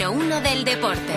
Número 0.00 0.40
del 0.40 0.64
deporte. 0.64 1.12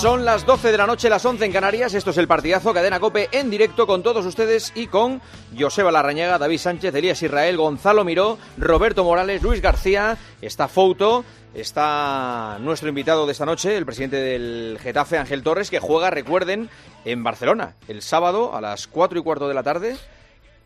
Son 0.00 0.24
las 0.26 0.44
12 0.44 0.70
de 0.70 0.76
la 0.76 0.86
noche, 0.86 1.08
las 1.08 1.24
11 1.24 1.46
en 1.46 1.52
Canarias. 1.52 1.94
Esto 1.94 2.10
es 2.10 2.18
el 2.18 2.28
partidazo 2.28 2.74
Cadena 2.74 3.00
Cope 3.00 3.30
en 3.32 3.48
directo 3.48 3.86
con 3.86 4.02
todos 4.02 4.26
ustedes 4.26 4.70
y 4.74 4.86
con 4.88 5.22
Joseba 5.58 5.90
Larrañaga, 5.90 6.38
David 6.38 6.58
Sánchez, 6.58 6.94
Elías 6.94 7.22
Israel, 7.22 7.56
Gonzalo 7.56 8.04
Miró, 8.04 8.36
Roberto 8.58 9.02
Morales, 9.02 9.42
Luis 9.42 9.62
García, 9.62 10.18
está 10.42 10.68
Fouto, 10.68 11.24
está 11.54 12.58
nuestro 12.60 12.90
invitado 12.90 13.24
de 13.24 13.32
esta 13.32 13.46
noche, 13.46 13.76
el 13.76 13.86
presidente 13.86 14.16
del 14.16 14.78
Getafe, 14.82 15.16
Ángel 15.16 15.42
Torres, 15.42 15.70
que 15.70 15.80
juega, 15.80 16.10
recuerden, 16.10 16.68
en 17.06 17.24
Barcelona 17.24 17.76
el 17.88 18.02
sábado 18.02 18.54
a 18.54 18.60
las 18.60 18.86
4 18.86 19.18
y 19.18 19.22
cuarto 19.22 19.48
de 19.48 19.54
la 19.54 19.62
tarde. 19.62 19.96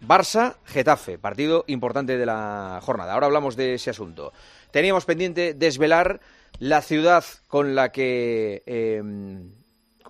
Barça-Getafe, 0.00 1.18
partido 1.18 1.64
importante 1.66 2.16
de 2.16 2.26
la 2.26 2.80
jornada. 2.82 3.14
Ahora 3.14 3.26
hablamos 3.26 3.56
de 3.56 3.74
ese 3.74 3.90
asunto. 3.90 4.32
Teníamos 4.70 5.04
pendiente 5.04 5.54
desvelar 5.54 6.20
la 6.58 6.82
ciudad 6.82 7.24
con 7.48 7.74
la 7.74 7.90
que 7.92 8.62
eh, 8.66 9.02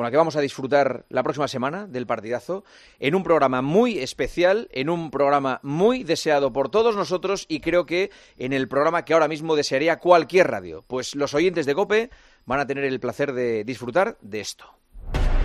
con 0.00 0.04
la 0.04 0.10
que 0.10 0.16
vamos 0.16 0.36
a 0.36 0.40
disfrutar 0.40 1.04
la 1.10 1.22
próxima 1.22 1.46
semana 1.46 1.86
del 1.86 2.06
partidazo, 2.06 2.64
en 3.00 3.14
un 3.14 3.22
programa 3.22 3.60
muy 3.60 3.98
especial, 3.98 4.66
en 4.72 4.88
un 4.88 5.10
programa 5.10 5.60
muy 5.62 6.04
deseado 6.04 6.54
por 6.54 6.70
todos 6.70 6.96
nosotros 6.96 7.44
y 7.48 7.60
creo 7.60 7.84
que 7.84 8.10
en 8.38 8.54
el 8.54 8.66
programa 8.66 9.04
que 9.04 9.12
ahora 9.12 9.28
mismo 9.28 9.56
desearía 9.56 9.98
cualquier 9.98 10.50
radio. 10.50 10.84
Pues 10.86 11.14
los 11.14 11.34
oyentes 11.34 11.66
de 11.66 11.74
Cope 11.74 12.08
van 12.46 12.60
a 12.60 12.66
tener 12.66 12.84
el 12.84 12.98
placer 12.98 13.34
de 13.34 13.62
disfrutar 13.64 14.16
de 14.22 14.40
esto. 14.40 14.79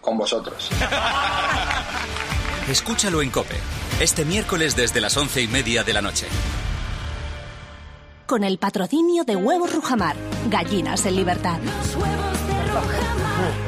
Con 0.00 0.16
vosotros. 0.18 0.70
Escúchalo 2.70 3.22
en 3.22 3.30
Cope, 3.30 3.56
este 4.00 4.24
miércoles 4.24 4.76
desde 4.76 5.00
las 5.00 5.16
once 5.16 5.42
y 5.42 5.48
media 5.48 5.82
de 5.84 5.92
la 5.92 6.00
noche. 6.02 6.26
Con 8.26 8.44
el 8.44 8.58
patrocinio 8.58 9.24
de 9.24 9.34
Huevos 9.36 9.74
Rujamar, 9.74 10.14
gallinas 10.48 11.04
en 11.06 11.16
libertad. 11.16 11.58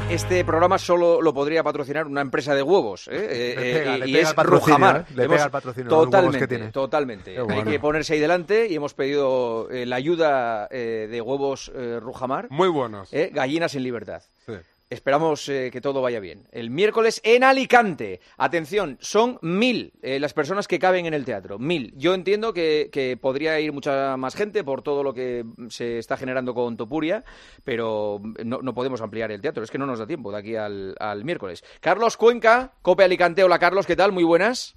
Este 0.08 0.44
programa 0.44 0.78
solo 0.78 1.20
lo 1.22 1.32
podría 1.34 1.62
patrocinar 1.64 2.06
una 2.06 2.20
empresa 2.20 2.54
de 2.54 2.62
huevos, 2.62 3.08
¿eh? 3.08 3.12
Eh, 3.14 3.54
Le 3.56 3.72
pega, 3.72 3.94
eh, 3.94 3.98
le 3.98 4.08
y 4.08 4.12
pega 4.12 4.30
es 4.30 4.34
el 4.38 4.44
Rujamar. 4.44 4.96
¿eh? 5.08 5.12
Le 5.16 5.24
Hemos- 5.24 5.32
pega 5.34 5.44
el 5.46 5.50
patrocinio, 5.50 5.84
los 5.90 5.92
huevos 5.98 6.10
Totalmente, 6.10 6.38
que 6.38 6.46
tiene. 6.48 6.70
totalmente. 6.70 7.40
Bueno. 7.40 7.62
Hay 7.62 7.72
que 7.72 7.80
ponerse 7.80 8.12
ahí 8.14 8.20
delante 8.20 8.68
y 8.68 8.74
hemos 8.76 8.92
pedido 8.94 9.68
eh, 9.70 9.86
la 9.86 9.96
ayuda 9.96 10.68
eh, 10.70 11.08
de 11.10 11.20
huevos 11.20 11.72
eh, 11.74 11.98
Rujamar. 12.00 12.46
Muy 12.50 12.68
buenos. 12.68 13.08
Eh, 13.12 13.30
gallinas 13.32 13.74
en 13.74 13.82
libertad. 13.84 14.22
Sí. 14.46 14.52
Esperamos 14.92 15.48
eh, 15.48 15.70
que 15.72 15.80
todo 15.80 16.02
vaya 16.02 16.20
bien. 16.20 16.46
El 16.52 16.68
miércoles 16.68 17.22
en 17.24 17.44
Alicante. 17.44 18.20
Atención, 18.36 18.98
son 19.00 19.38
mil 19.40 19.94
eh, 20.02 20.20
las 20.20 20.34
personas 20.34 20.68
que 20.68 20.78
caben 20.78 21.06
en 21.06 21.14
el 21.14 21.24
teatro. 21.24 21.58
Mil. 21.58 21.94
Yo 21.96 22.12
entiendo 22.12 22.52
que, 22.52 22.90
que 22.92 23.16
podría 23.16 23.58
ir 23.58 23.72
mucha 23.72 24.18
más 24.18 24.34
gente 24.34 24.64
por 24.64 24.82
todo 24.82 25.02
lo 25.02 25.14
que 25.14 25.46
se 25.70 25.98
está 25.98 26.18
generando 26.18 26.52
con 26.52 26.76
Topuria, 26.76 27.24
pero 27.64 28.20
no, 28.44 28.58
no 28.60 28.74
podemos 28.74 29.00
ampliar 29.00 29.32
el 29.32 29.40
teatro. 29.40 29.64
Es 29.64 29.70
que 29.70 29.78
no 29.78 29.86
nos 29.86 29.98
da 29.98 30.06
tiempo 30.06 30.30
de 30.30 30.38
aquí 30.38 30.56
al, 30.56 30.94
al 31.00 31.24
miércoles. 31.24 31.64
Carlos 31.80 32.18
Cuenca, 32.18 32.74
Cope 32.82 33.04
Alicante. 33.04 33.42
Hola, 33.44 33.58
Carlos, 33.58 33.86
¿qué 33.86 33.96
tal? 33.96 34.12
Muy 34.12 34.24
buenas. 34.24 34.76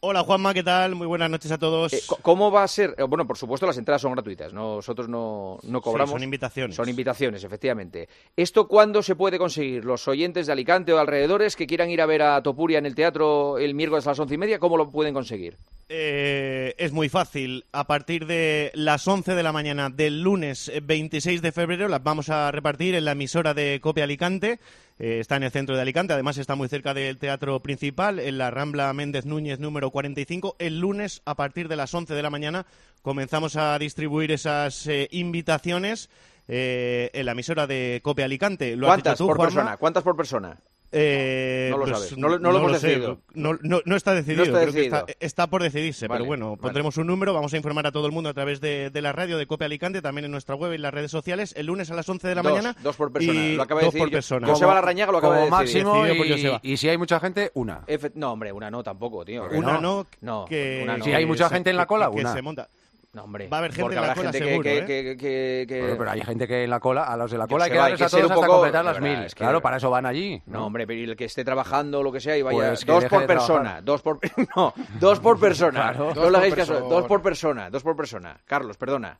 Hola 0.00 0.22
Juanma, 0.22 0.54
¿qué 0.54 0.62
tal? 0.62 0.94
Muy 0.94 1.08
buenas 1.08 1.28
noches 1.28 1.50
a 1.50 1.58
todos. 1.58 1.92
Eh, 1.92 2.00
¿Cómo 2.22 2.52
va 2.52 2.62
a 2.62 2.68
ser? 2.68 2.94
Eh, 2.98 3.02
Bueno, 3.02 3.26
por 3.26 3.36
supuesto, 3.36 3.66
las 3.66 3.78
entradas 3.78 4.00
son 4.00 4.12
gratuitas. 4.12 4.52
Nosotros 4.52 5.08
no, 5.08 5.58
no 5.64 5.80
cobramos. 5.80 6.12
son 6.12 6.22
invitaciones. 6.22 6.76
Son 6.76 6.88
invitaciones, 6.88 7.42
efectivamente. 7.42 8.08
¿Esto 8.36 8.68
cuándo 8.68 9.02
se 9.02 9.16
puede 9.16 9.38
conseguir? 9.38 9.84
Los 9.84 10.06
oyentes 10.06 10.46
de 10.46 10.52
Alicante 10.52 10.92
o 10.92 10.98
alrededores 11.00 11.56
que 11.56 11.66
quieran 11.66 11.90
ir 11.90 12.00
a 12.00 12.06
ver 12.06 12.22
a 12.22 12.40
Topuria 12.44 12.78
en 12.78 12.86
el 12.86 12.94
teatro 12.94 13.58
el 13.58 13.74
miércoles 13.74 14.06
a 14.06 14.10
las 14.10 14.20
once 14.20 14.34
y 14.34 14.38
media, 14.38 14.60
¿cómo 14.60 14.76
lo 14.76 14.88
pueden 14.92 15.14
conseguir? 15.14 15.56
Eh, 15.88 16.76
es 16.78 16.92
muy 16.92 17.08
fácil. 17.08 17.64
A 17.72 17.88
partir 17.88 18.26
de 18.26 18.70
las 18.74 19.08
11 19.08 19.34
de 19.34 19.42
la 19.42 19.50
mañana 19.50 19.90
del 19.90 20.22
lunes 20.22 20.68
eh, 20.68 20.78
26 20.80 21.42
de 21.42 21.50
febrero 21.50 21.88
las 21.88 22.04
vamos 22.04 22.28
a 22.28 22.52
repartir 22.52 22.94
en 22.94 23.04
la 23.04 23.12
emisora 23.12 23.52
de 23.52 23.80
Cope 23.80 24.04
Alicante. 24.04 24.60
Eh, 24.98 25.20
está 25.20 25.36
en 25.36 25.44
el 25.44 25.50
centro 25.52 25.76
de 25.76 25.82
Alicante, 25.82 26.12
además 26.12 26.38
está 26.38 26.56
muy 26.56 26.68
cerca 26.68 26.92
del 26.92 27.18
teatro 27.18 27.60
principal, 27.60 28.18
en 28.18 28.36
la 28.36 28.50
Rambla 28.50 28.92
Méndez 28.92 29.26
Núñez 29.26 29.60
número 29.60 29.90
45. 29.90 30.56
El 30.58 30.80
lunes, 30.80 31.22
a 31.24 31.36
partir 31.36 31.68
de 31.68 31.76
las 31.76 31.94
11 31.94 32.14
de 32.14 32.22
la 32.22 32.30
mañana, 32.30 32.66
comenzamos 33.02 33.56
a 33.56 33.78
distribuir 33.78 34.32
esas 34.32 34.86
eh, 34.88 35.08
invitaciones 35.12 36.10
eh, 36.48 37.10
en 37.12 37.26
la 37.26 37.32
emisora 37.32 37.66
de 37.66 38.00
Cope 38.02 38.24
Alicante. 38.24 38.74
¿Lo 38.74 38.90
has 38.90 38.96
dicho 38.96 39.04
¿Cuántas 39.04 39.18
tú, 39.18 39.26
por 39.26 39.36
Juanma? 39.36 39.54
persona? 39.54 39.76
¿Cuántas 39.76 40.02
por 40.02 40.16
persona? 40.16 40.58
Eh, 40.90 41.68
No 41.70 41.76
lo 41.78 41.84
pues, 41.84 41.96
sabes, 41.98 42.16
no 42.18 42.28
lo- 42.28 42.38
no 42.38 42.50
lo 42.50 42.58
hemos 42.58 42.80
sé. 42.80 42.86
decidido. 42.88 43.18
No, 43.34 43.58
no- 43.60 43.80
no 43.84 43.94
está 43.96 44.14
decidido, 44.14 44.38
No 44.44 44.44
está 44.44 44.60
creo 44.62 44.72
que 44.72 44.84
está, 44.86 45.04
está 45.20 45.46
por 45.46 45.62
decidirse, 45.62 46.08
Vale, 46.08 46.18
pero 46.20 46.26
bueno, 46.26 46.50
vale. 46.50 46.62
pondremos 46.62 46.96
un 46.96 47.06
número, 47.06 47.34
vamos 47.34 47.52
a 47.52 47.56
informar 47.58 47.86
a 47.86 47.92
todo 47.92 48.06
el 48.06 48.12
mundo 48.12 48.30
a 48.30 48.34
través 48.34 48.60
de, 48.62 48.88
de 48.90 49.02
la 49.02 49.12
radio 49.12 49.36
de 49.36 49.46
Cope 49.46 49.66
Alicante, 49.66 50.00
también 50.00 50.24
en 50.24 50.30
nuestra 50.30 50.54
web 50.54 50.72
y 50.72 50.76
en 50.76 50.82
las 50.82 50.94
redes 50.94 51.10
sociales, 51.10 51.52
el 51.58 51.66
lunes 51.66 51.90
a 51.90 51.94
las 51.94 52.08
11 52.08 52.26
de 52.26 52.34
la 52.34 52.42
Dos, 52.42 52.52
mañana. 52.52 52.74
dos 52.82 52.96
por 52.96 53.12
persona, 53.12 53.38
y 53.44 53.54
lo 53.56 53.62
acaba 53.64 53.80
de 53.80 53.86
dos 53.86 53.92
decir 53.94 54.02
por 54.04 54.08
yo- 54.10 54.16
persona. 54.16 54.46
Joseba 54.48 54.74
Larrañaga 54.74 55.12
lo 55.12 55.18
acaba 55.18 55.36
de 55.40 55.44
Como 55.48 55.60
decir. 55.60 55.84
máximo, 55.84 56.58
y, 56.62 56.76
si 56.78 56.88
hay 56.88 56.96
mucha 56.96 57.20
gente, 57.20 57.50
una. 57.54 57.82
Efe- 57.86 58.12
No, 58.14 58.32
hombre, 58.32 58.50
una 58.52 58.70
no 58.70 58.82
tampoco, 58.82 59.24
tío. 59.26 59.42
¿Por 59.42 59.50
qué 59.50 59.56
Una 59.58 59.72
no? 59.74 59.80
no, 59.80 60.06
No, 60.22 60.44
que, 60.46 60.80
una 60.84 60.96
no. 60.96 61.04
Si 61.04 61.12
hay 61.12 61.26
mucha 61.26 61.50
gente 61.50 61.68
en 61.70 61.76
la 61.76 61.86
cola, 61.86 62.10
que 62.10 62.20
una. 62.20 62.32
se 62.32 62.40
monta. 62.42 62.68
No, 63.18 63.24
hombre. 63.24 63.48
Va 63.48 63.56
a 63.56 63.58
haber 63.58 63.72
gente 63.72 63.96
en 63.96 64.00
la 64.00 64.14
cola 64.14 64.30
gente 64.32 64.38
seguro, 64.46 64.62
que, 64.62 64.78
¿eh? 64.78 64.84
que- 64.86 65.16
que- 65.16 65.66
que- 65.66 65.80
Bueno, 65.80 65.96
pero 65.98 66.10
hay 66.12 66.20
gente 66.20 66.46
que 66.46 66.62
en 66.62 66.70
la 66.70 66.78
cola, 66.78 67.02
a 67.02 67.16
los 67.16 67.28
de 67.32 67.36
la 67.38 67.48
cola 67.48 67.64
hay 67.64 67.70
que 67.72 67.76
darles 67.76 68.00
a 68.00 68.08
todos 68.08 68.22
hasta 68.22 68.34
poco- 68.36 68.46
completar 68.48 68.84
las 68.84 69.00
mil. 69.00 69.18
es 69.24 69.34
que- 69.34 69.38
Claro, 69.40 69.60
para 69.60 69.78
eso 69.78 69.90
van 69.90 70.06
allí. 70.06 70.40
No, 70.46 70.66
hombre, 70.66 70.86
pero 70.86 71.00
el 71.00 71.16
que 71.16 71.24
esté 71.24 71.44
trabajando 71.44 72.00
lo 72.04 72.12
que 72.12 72.20
sea 72.20 72.36
y 72.36 72.42
vaya 72.42 72.56
Pues 72.56 72.86
dos 72.86 73.04
por 73.06 73.26
persona, 73.26 73.80
dos 73.82 74.02
por 74.02 74.20
no, 74.56 74.72
dos 75.00 75.18
por 75.18 75.40
persona. 75.40 75.80
Claro. 75.92 76.14
no 76.14 76.14
Dos 76.14 76.30
le 76.30 76.38
hagáis 76.38 76.54
caso, 76.54 76.72
persona. 76.74 76.94
dos 76.94 77.04
por 77.06 77.22
persona, 77.22 77.70
dos 77.70 77.82
por 77.82 77.96
persona. 77.96 78.40
Carlos, 78.46 78.76
perdona. 78.76 79.18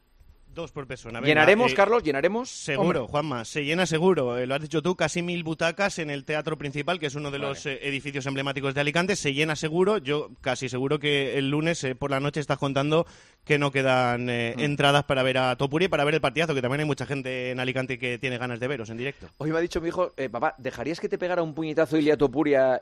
Dos 0.59 0.73
por 0.73 0.89
persona. 0.89 1.21
venga, 1.21 1.29
¿Llenaremos, 1.29 1.71
eh, 1.71 1.75
Carlos? 1.77 2.03
¿Llenaremos? 2.03 2.51
Seguro, 2.51 3.03
Hombre. 3.03 3.13
Juanma, 3.13 3.45
se 3.45 3.65
llena 3.65 3.87
seguro. 3.87 4.37
Eh, 4.37 4.45
lo 4.45 4.57
has 4.57 4.61
dicho 4.61 4.83
tú, 4.83 4.97
casi 4.97 5.23
mil 5.23 5.45
butacas 5.45 6.01
en 6.01 6.11
el 6.11 6.25
teatro 6.25 6.59
principal, 6.59 6.99
que 6.99 7.07
es 7.07 7.15
uno 7.15 7.31
de 7.31 7.39
los 7.39 7.65
eh, 7.67 7.79
edificios 7.83 8.27
emblemáticos 8.27 8.75
de 8.75 8.81
Alicante. 8.81 9.15
Se 9.15 9.33
llena 9.33 9.55
seguro. 9.55 9.99
Yo 9.99 10.31
casi 10.41 10.69
seguro 10.69 10.99
que 10.99 11.39
el 11.39 11.49
lunes 11.49 11.87
por 12.01 12.11
la 12.11 12.19
noche 12.19 12.41
estás 12.41 12.59
contando 12.59 13.07
que 13.45 13.57
no 13.57 13.71
quedan 13.71 14.27
Mm. 14.27 14.59
entradas 14.59 15.05
para 15.05 15.23
ver 15.23 15.39
a 15.39 15.55
Topuri 15.57 15.85
y 15.85 15.89
para 15.89 16.03
ver 16.05 16.15
el 16.15 16.21
partidazo, 16.21 16.55
que 16.57 16.61
también 16.61 16.81
hay 16.81 16.87
mucha 16.87 17.07
gente 17.07 17.53
en 17.53 17.61
Alicante 17.61 17.97
que 17.97 18.19
tiene 18.19 18.37
ganas 18.37 18.59
de 18.59 18.67
veros 18.67 18.91
en 18.91 18.97
directo. 18.97 19.29
Hoy 19.39 19.53
me 19.53 19.59
ha 19.59 19.61
dicho 19.61 19.81
mi 19.81 19.89
hijo, 19.89 20.13
papá, 20.31 20.57
¿dejarías 20.59 20.99
que 20.99 21.09
te 21.09 21.19
pegara 21.19 21.41
un 21.41 21.55
puñetazo 21.55 21.97
Ilia 21.97 22.17
Topuria? 22.17 22.79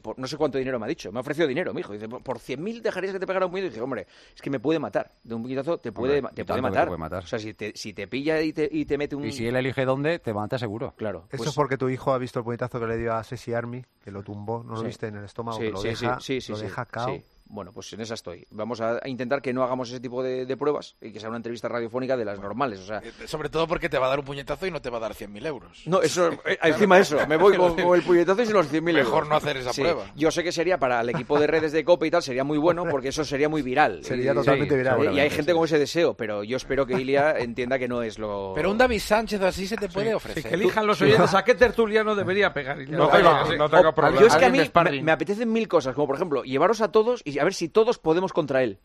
Por, 0.00 0.16
no 0.16 0.28
sé 0.28 0.36
cuánto 0.36 0.58
dinero 0.58 0.78
me 0.78 0.86
ha 0.86 0.88
dicho. 0.88 1.10
Me 1.10 1.18
ha 1.18 1.22
ofrecido 1.22 1.48
dinero, 1.48 1.74
mi 1.74 1.80
hijo. 1.80 1.92
Dice, 1.92 2.08
por 2.08 2.22
por 2.22 2.38
100.000 2.38 2.80
dejarías 2.82 3.12
que 3.12 3.18
te 3.18 3.26
pegara 3.26 3.46
un 3.46 3.50
puñetazo. 3.50 3.66
Y 3.66 3.70
dije, 3.72 3.82
hombre, 3.82 4.06
es 4.34 4.40
que 4.40 4.48
me 4.48 4.60
puede 4.60 4.78
matar. 4.78 5.10
De 5.24 5.34
un 5.34 5.42
puñetazo 5.42 5.78
te 5.78 5.90
puede, 5.90 6.18
Hombre, 6.18 6.32
te 6.34 6.44
puede 6.44 6.62
tanto 6.62 6.67
te 6.72 6.86
puede 6.86 6.98
matar. 6.98 7.24
O 7.24 7.26
sea, 7.26 7.38
si 7.38 7.54
te, 7.54 7.72
si 7.74 7.92
te 7.92 8.06
pilla 8.08 8.40
y 8.40 8.52
te, 8.52 8.68
y 8.70 8.84
te 8.84 8.96
mete 8.98 9.16
un... 9.16 9.24
Y 9.24 9.32
si 9.32 9.46
él 9.46 9.56
elige 9.56 9.84
dónde, 9.84 10.18
te 10.18 10.32
mata 10.34 10.58
seguro. 10.58 10.94
Claro. 10.96 11.24
Eso 11.30 11.36
pues- 11.38 11.48
es 11.50 11.54
porque 11.54 11.76
tu 11.76 11.88
hijo 11.88 12.12
ha 12.12 12.18
visto 12.18 12.38
el 12.38 12.44
puñetazo 12.44 12.78
que 12.80 12.86
le 12.86 12.96
dio 12.96 13.14
a 13.14 13.22
Sesi 13.24 13.52
Army, 13.54 13.84
que 14.02 14.10
lo 14.10 14.22
tumbó, 14.22 14.62
¿no 14.64 14.74
lo 14.74 14.80
Sí. 14.80 14.86
viste 14.86 15.06
en 15.08 15.16
el 15.16 15.24
estómago? 15.24 15.58
Sí, 15.58 15.64
que 15.64 15.70
lo 15.72 15.78
sí, 15.78 15.88
deja, 15.88 16.20
sí, 16.20 16.34
sí, 16.34 16.40
sí, 16.40 16.52
lo 16.52 16.58
sí, 16.58 16.64
deja 16.64 16.84
cao. 16.86 17.18
Bueno, 17.50 17.72
pues 17.72 17.92
en 17.94 18.00
esa 18.00 18.14
estoy. 18.14 18.46
Vamos 18.50 18.80
a 18.80 19.00
intentar 19.06 19.40
que 19.40 19.52
no 19.52 19.62
hagamos 19.62 19.88
ese 19.88 20.00
tipo 20.00 20.22
de, 20.22 20.44
de 20.46 20.56
pruebas 20.56 20.96
y 21.00 21.12
que 21.12 21.18
sea 21.20 21.28
una 21.28 21.38
entrevista 21.38 21.66
radiofónica 21.68 22.16
de 22.16 22.24
las 22.24 22.38
normales. 22.40 22.80
O 22.80 22.84
sea, 22.86 22.98
Eh, 22.98 23.12
Sobre 23.26 23.48
todo 23.48 23.66
porque 23.66 23.88
te 23.88 23.98
va 23.98 24.06
a 24.06 24.10
dar 24.10 24.18
un 24.18 24.24
puñetazo 24.24 24.66
y 24.66 24.70
no 24.70 24.82
te 24.82 24.90
va 24.90 24.98
a 24.98 25.00
dar 25.00 25.14
100.000 25.14 25.46
euros. 25.46 25.82
no, 25.86 26.02
eso, 26.02 26.30
eh, 26.44 26.58
encima 26.62 26.96
de 26.96 27.02
eso, 27.02 27.26
me 27.26 27.36
voy 27.36 27.56
con, 27.56 27.74
con 27.82 27.94
el 27.96 28.02
puñetazo 28.02 28.42
y 28.42 28.46
sin 28.46 28.54
los 28.54 28.70
100.000 28.70 28.88
euros. 28.90 29.04
Mejor 29.06 29.26
no 29.28 29.36
hacer 29.36 29.56
esa 29.56 29.72
Sí, 29.72 29.80
prueba. 29.82 30.04
Yo 30.14 30.30
sé 30.30 30.44
que 30.44 30.52
sería 30.52 30.78
para 30.78 31.00
el 31.00 31.08
equipo 31.08 31.38
de 31.40 31.46
redes 31.46 31.72
de 31.72 31.84
COPE 31.84 32.06
y 32.06 32.10
tal, 32.10 32.22
sería 32.22 32.44
muy 32.44 32.58
bueno 32.58 32.84
porque 32.90 33.08
eso 33.08 33.24
sería 33.24 33.48
muy 33.48 33.62
viral. 33.62 34.04
Sería 34.04 34.32
Y- 34.32 34.34
totalmente 34.34 34.74
sí, 34.74 34.78
viral. 34.78 35.14
Y 35.14 35.20
hay 35.20 35.30
gente 35.30 35.52
sí. 35.52 35.56
con 35.56 35.64
ese 35.64 35.78
deseo, 35.78 36.14
pero 36.14 36.44
yo 36.44 36.56
espero 36.58 36.84
que 36.86 37.00
Ilia 37.00 37.38
entienda 37.38 37.78
que 37.78 37.88
no 37.88 38.02
es 38.02 38.18
lo... 38.18 38.52
Pero 38.54 38.70
un 38.70 38.78
David 38.78 39.00
Sánchez 39.00 39.40
así 39.40 39.66
se 39.66 39.76
te 39.76 39.88
puede 39.88 40.08
Sí, 40.08 40.14
ofrecer. 40.14 40.42
que 40.48 40.54
elijan 40.54 40.86
los 40.86 41.00
oyentes 41.00 41.34
a 41.34 41.42
qué 41.44 41.54
tertuliano 41.54 42.14
debería 42.14 42.52
pegar. 42.52 42.78
No 42.88 43.08
tengo- 43.08 43.56
no 43.56 43.68
tengo 43.70 43.94
problema. 43.94 44.20
Yo 44.20 44.26
es 44.26 44.36
que 44.36 44.44
a 44.44 44.50
mí 44.50 44.58
me, 44.58 45.02
me 45.02 45.12
apetecen 45.12 45.50
mil 45.50 45.66
cosas, 45.66 45.94
como 45.94 46.06
por 46.06 46.16
ejemplo, 46.16 46.42
llevaros 46.44 46.80
a 46.80 46.90
todos 46.92 47.22
y 47.24 47.37
a 47.38 47.44
ver 47.44 47.54
si 47.54 47.68
todos 47.68 47.98
podemos 47.98 48.32
contra 48.32 48.62
él. 48.62 48.78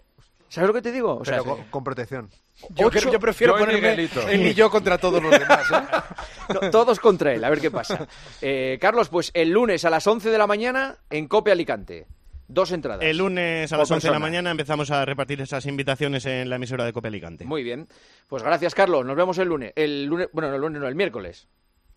¿Sabes 0.50 0.68
lo 0.68 0.74
que 0.74 0.82
te 0.84 0.92
digo? 0.92 1.16
O 1.18 1.26
sea, 1.26 1.40
Pero 1.40 1.56
con, 1.56 1.64
con 1.66 1.84
protección. 1.84 2.30
Yo, 2.70 2.88
ocho- 2.88 3.12
yo 3.12 3.20
prefiero 3.20 3.54
yo 3.54 3.64
y 3.64 3.66
ponerme 3.66 3.94
él 4.32 4.46
y 4.48 4.54
yo 4.54 4.70
contra 4.70 5.00
todos 5.00 5.22
los 5.22 5.32
demás. 5.32 5.66
¿eh? 5.72 6.54
no, 6.62 6.70
todos 6.70 7.00
contra 7.00 7.34
él, 7.34 7.44
a 7.44 7.50
ver 7.50 7.60
qué 7.60 7.72
pasa. 7.72 8.08
Eh, 8.42 8.78
Carlos, 8.80 9.10
pues 9.10 9.32
el 9.34 9.50
lunes 9.50 9.84
a 9.86 9.90
las 9.90 10.06
11 10.06 10.30
de 10.30 10.38
la 10.38 10.46
mañana 10.46 10.98
en 11.10 11.28
Cope 11.28 11.52
Alicante. 11.52 12.06
Dos 12.48 12.72
entradas. 12.72 13.02
El 13.04 13.18
lunes 13.18 13.72
a 13.74 13.78
las 13.78 13.90
11 13.90 14.08
de 14.08 14.14
la 14.14 14.20
mañana 14.20 14.52
empezamos 14.52 14.92
a 14.92 15.04
repartir 15.06 15.42
esas 15.42 15.66
invitaciones 15.66 16.26
en 16.28 16.50
la 16.50 16.58
emisora 16.58 16.86
de 16.86 16.94
Cope 16.94 17.08
Alicante. 17.08 17.46
Muy 17.46 17.64
bien. 17.64 17.88
Pues 18.28 18.44
gracias, 18.44 18.76
Carlos. 18.76 19.04
Nos 19.06 19.16
vemos 19.16 19.38
el 19.40 19.48
lunes. 19.48 19.74
El 19.76 20.06
lunes, 20.06 20.28
bueno, 20.34 20.50
no 20.50 20.56
el 20.56 20.62
lunes, 20.62 20.80
no, 20.82 20.88
el 20.88 20.94
miércoles. 20.96 21.48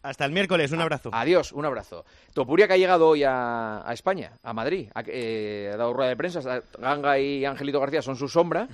Hasta 0.07 0.25
el 0.25 0.31
miércoles, 0.31 0.71
un 0.71 0.81
abrazo. 0.81 1.11
Adiós, 1.13 1.51
un 1.51 1.65
abrazo. 1.65 2.05
Topuria 2.33 2.69
que 2.69 2.75
ha 2.75 2.77
llegado 2.77 3.09
hoy 3.09 3.25
a, 3.25 3.83
a 3.85 3.93
España, 3.93 4.39
a 4.45 4.53
Madrid. 4.53 4.89
Ha, 4.95 5.03
eh, 5.09 5.73
ha 5.75 5.77
dado 5.77 5.93
rueda 5.93 6.11
de 6.11 6.17
prensa. 6.17 6.63
Ganga 6.79 7.19
y 7.19 7.45
Angelito 7.45 7.81
García 7.81 8.03
son 8.03 8.15
su 8.15 8.29
sombra. 8.29 8.69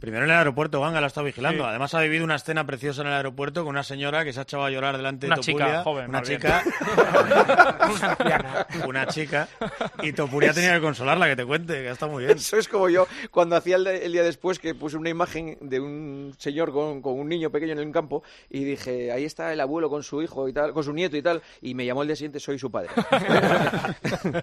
Primero 0.00 0.24
en 0.24 0.30
el 0.30 0.36
aeropuerto, 0.36 0.80
Ganga 0.80 1.00
la 1.00 1.06
ha 1.06 1.08
estado 1.08 1.26
vigilando. 1.26 1.66
Además 1.66 1.92
ha 1.94 2.00
vivido 2.00 2.24
una 2.24 2.36
escena 2.36 2.64
preciosa 2.64 3.02
en 3.02 3.08
el 3.08 3.14
aeropuerto 3.14 3.62
con 3.64 3.70
una 3.70 3.82
señora 3.82 4.24
que 4.24 4.32
se 4.32 4.38
ha 4.38 4.44
echado 4.44 4.64
a 4.64 4.70
llorar 4.70 4.96
delante 4.96 5.26
Una 5.26 5.36
de 5.36 5.40
chica 5.42 5.58
Topuria. 5.58 5.82
joven, 5.82 6.08
una 6.08 6.22
chica. 6.22 6.62
Una 7.88 8.66
una 8.86 9.06
chica. 9.06 9.48
Y 10.02 10.12
Topuria 10.12 10.52
tenía 10.52 10.74
que 10.74 10.80
consolarla, 10.80 11.26
que 11.26 11.36
te 11.36 11.44
cuente, 11.44 11.72
que 11.74 11.90
está 11.90 12.06
muy 12.06 12.24
bien. 12.24 12.36
Eso 12.38 12.56
es 12.56 12.68
como 12.68 12.88
yo 12.88 13.06
cuando 13.30 13.56
hacía 13.56 13.76
el, 13.76 13.84
de- 13.84 14.04
el 14.06 14.12
día 14.12 14.22
después 14.22 14.58
que 14.58 14.74
puse 14.74 14.96
una 14.96 15.08
imagen 15.10 15.56
de 15.60 15.80
un 15.80 16.34
señor 16.38 16.72
con, 16.72 17.02
con 17.02 17.18
un 17.18 17.28
niño 17.28 17.50
pequeño 17.50 17.72
en 17.72 17.80
un 17.80 17.92
campo 17.92 18.22
y 18.50 18.64
dije, 18.64 19.10
ahí 19.12 19.24
está 19.24 19.52
el 19.52 19.60
abuelo 19.60 19.88
con 19.90 20.02
su 20.02 20.22
hijo 20.22 20.48
y 20.48 20.52
tal, 20.52 20.72
con 20.72 20.84
su 20.84 20.92
nieto 20.92 21.16
y 21.16 21.22
tal, 21.22 21.42
y 21.60 21.74
me 21.74 21.84
llamó 21.86 22.02
el 22.02 22.08
día 22.08 22.16
siguiente, 22.16 22.40
soy 22.40 22.58
su 22.58 22.70
padre. 22.70 22.90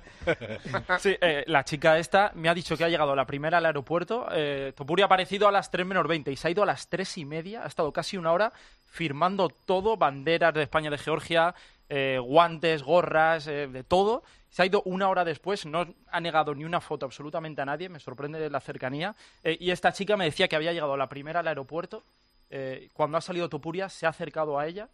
Sí, 1.00 1.16
eh, 1.22 1.44
la 1.48 1.63
chica 1.63 1.98
esta 1.98 2.31
me 2.36 2.50
ha 2.50 2.54
dicho 2.54 2.75
que 2.78 2.84
ha 2.84 2.90
llegado 2.90 3.16
la 3.16 3.25
primera 3.25 3.57
al 3.60 3.66
aeropuerto. 3.66 4.28
Eh, 4.31 4.74
Topuri 4.75 5.02
ha 5.02 5.06
aparecido 5.06 5.44
a 5.47 5.51
las 5.51 5.71
3 5.71 5.86
menos 5.86 6.07
20 6.07 6.31
y 6.31 6.36
se 6.36 6.47
ha 6.47 6.51
ido 6.51 6.63
a 6.63 6.65
las 6.65 6.88
3 6.88 7.18
y 7.19 7.25
media. 7.25 7.63
Ha 7.63 7.68
estado 7.68 7.92
casi 7.92 8.18
una 8.18 8.31
hora 8.31 8.53
firmando 8.86 9.50
todo: 9.50 9.97
banderas 9.97 10.53
de 10.53 10.63
España, 10.63 10.89
de 10.89 10.97
Georgia, 10.97 11.56
eh, 11.89 12.19
guantes, 12.21 12.83
gorras, 12.83 13.47
eh, 13.47 13.68
de 13.68 13.83
todo. 13.83 14.24
Se 14.50 14.62
ha 14.62 14.65
ido 14.65 14.81
una 14.86 15.09
hora 15.09 15.25
después, 15.25 15.65
no 15.65 15.86
ha 16.07 16.21
negado 16.21 16.56
ni 16.56 16.63
una 16.63 16.80
foto 16.80 17.06
absolutamente 17.06 17.62
a 17.62 17.65
nadie. 17.65 17.89
Me 17.89 18.00
sorprende 18.00 18.50
la 18.50 18.59
cercanía. 18.59 19.15
Eh, 19.44 19.57
y 19.59 19.71
esta 19.71 19.92
chica 19.92 20.15
me 20.18 20.25
decía 20.25 20.47
que 20.47 20.56
había 20.56 20.74
llegado 20.74 20.95
la 20.97 21.09
primera 21.09 21.42
al 21.42 21.47
aeropuerto. 21.47 22.03
Cuando 22.94 23.18
ha 23.18 23.21
salido 23.21 23.50
Topuria, 23.50 23.89
se 23.89 24.06
ha 24.06 24.09
acercado 24.09 24.57
a 24.57 24.65
ella, 24.65 24.88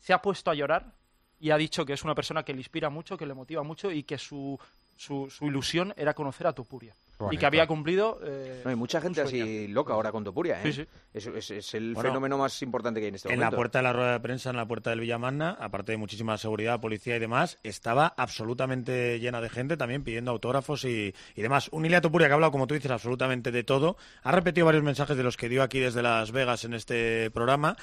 se 0.00 0.12
ha 0.12 0.20
puesto 0.20 0.50
a 0.50 0.54
llorar 0.54 0.94
y 1.38 1.50
ha 1.50 1.56
dicho 1.56 1.84
que 1.84 1.92
es 1.92 2.02
una 2.02 2.14
persona 2.14 2.42
que 2.42 2.52
le 2.52 2.58
inspira 2.58 2.90
mucho, 2.90 3.16
que 3.16 3.24
le 3.24 3.34
motiva 3.34 3.62
mucho 3.62 3.92
y 3.92 4.02
que 4.02 4.18
su, 4.18 4.58
su, 4.96 5.30
su 5.30 5.46
ilusión 5.46 5.94
era 5.96 6.12
conocer 6.14 6.48
a 6.48 6.52
Topuria. 6.52 6.92
Y 7.30 7.36
que 7.38 7.46
había 7.46 7.66
cumplido. 7.66 8.18
eh, 8.24 8.60
No, 8.64 8.70
hay 8.70 8.76
mucha 8.76 9.00
gente 9.00 9.20
así 9.20 9.68
loca 9.68 9.92
ahora 9.94 10.10
con 10.12 10.24
Topuria, 10.24 10.60
¿eh? 10.62 10.72
Sí, 10.72 10.82
sí. 10.82 10.86
Es, 11.12 11.26
es- 11.28 11.50
es 11.52 11.74
el 11.74 11.94
Bueno, 11.94 12.08
fenómeno 12.10 12.38
más 12.38 12.60
importante 12.62 12.98
que 13.00 13.04
hay 13.06 13.08
en 13.10 13.14
este 13.14 13.28
En 13.32 13.38
la 13.38 13.46
momento. 13.46 13.56
puerta 13.56 13.78
de 13.78 13.82
la 13.84 13.92
rueda 13.92 14.12
de 14.12 14.20
prensa, 14.20 14.50
en 14.50 14.56
la 14.56 14.66
puerta 14.66 14.90
del 14.90 15.00
Villamagna, 15.00 15.56
aparte 15.60 15.92
de 15.92 15.98
muchísima 15.98 16.36
seguridad, 16.38 16.80
policía 16.80 17.16
y 17.16 17.20
demás, 17.20 17.58
estaba 17.62 18.12
absolutamente 18.16 19.18
llena 19.20 19.40
de 19.40 19.48
gente 19.48 19.76
también 19.76 20.02
pidiendo 20.02 20.30
autógrafos 20.32 20.84
y, 20.84 21.14
y 21.36 21.42
demás. 21.42 21.68
Un 21.72 21.86
Ilia 21.86 22.00
Topuria 22.00 22.26
que 22.26 22.32
ha 22.32 22.34
hablado, 22.34 22.50
como 22.52 22.66
tú 22.66 22.74
dices, 22.74 22.90
absolutamente 22.90 23.50
de 23.52 23.62
todo. 23.64 23.96
Ha 24.22 24.32
repetido 24.32 24.66
varios 24.66 24.82
mensajes 24.84 25.16
de 25.16 25.22
los 25.22 25.36
que 25.36 25.48
dio 25.48 25.62
aquí 25.62 25.78
desde 25.78 26.02
Las 26.02 26.32
Vegas 26.32 26.64
en 26.64 26.74
este 26.74 27.30
programa. 27.30 27.76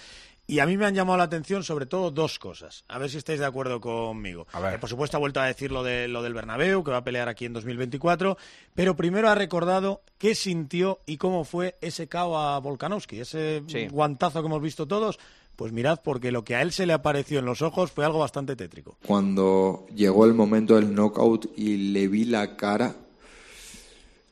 Y 0.48 0.60
a 0.60 0.66
mí 0.66 0.76
me 0.76 0.86
han 0.86 0.94
llamado 0.96 1.18
la 1.18 1.24
atención 1.26 1.64
sobre 1.64 1.86
todo 1.86 2.12
dos 2.12 2.38
cosas. 2.38 2.84
A 2.90 2.98
ver 2.98 3.10
si 3.10 3.18
estáis 3.18 3.40
de 3.40 3.46
acuerdo 3.46 3.80
conmigo. 3.80 4.48
Eh, 4.54 4.78
por 4.82 4.90
supuesto 4.90 5.16
ha 5.16 5.20
vuelto 5.20 5.40
a 5.40 5.46
decir 5.46 5.72
lo, 5.72 5.82
de, 5.82 6.10
lo 6.10 6.22
del 6.22 6.34
Bernabéu, 6.34 6.84
que 6.84 6.92
va 6.92 6.98
a 6.98 7.04
pelear 7.04 7.30
aquí 7.30 7.46
en 7.46 7.54
2024. 7.54 8.38
Pero 8.76 8.96
primero 8.98 9.30
ha 9.30 9.36
recordado 9.36 10.02
qué 10.18 10.36
sintió 10.36 11.00
y 11.06 11.18
cómo 11.18 11.46
fue 11.46 11.78
ese 11.80 12.10
KO 12.10 12.38
a 12.38 12.60
Volkanovski, 12.60 13.22
ese 13.22 13.64
Sí. 13.68 13.88
guantazo 13.88 14.42
que 14.42 14.48
hemos 14.48 14.62
visto 14.62 14.88
todos. 14.88 15.20
Pues 15.56 15.72
mirad, 15.72 16.00
porque 16.04 16.32
lo 16.32 16.44
que 16.44 16.56
a 16.56 16.62
él 16.64 16.72
se 16.74 16.86
le 16.86 16.94
apareció 16.94 17.40
en 17.40 17.46
los 17.46 17.62
ojos 17.62 17.92
fue 17.92 18.04
algo 18.04 18.20
bastante 18.20 18.56
tétrico. 18.56 18.98
Cuando 19.06 19.86
llegó 19.96 20.26
el 20.26 20.34
momento 20.34 20.76
del 20.76 20.94
knockout 20.94 21.52
y 21.56 21.78
le 21.94 22.08
vi 22.08 22.26
la 22.26 22.58
cara, 22.58 22.96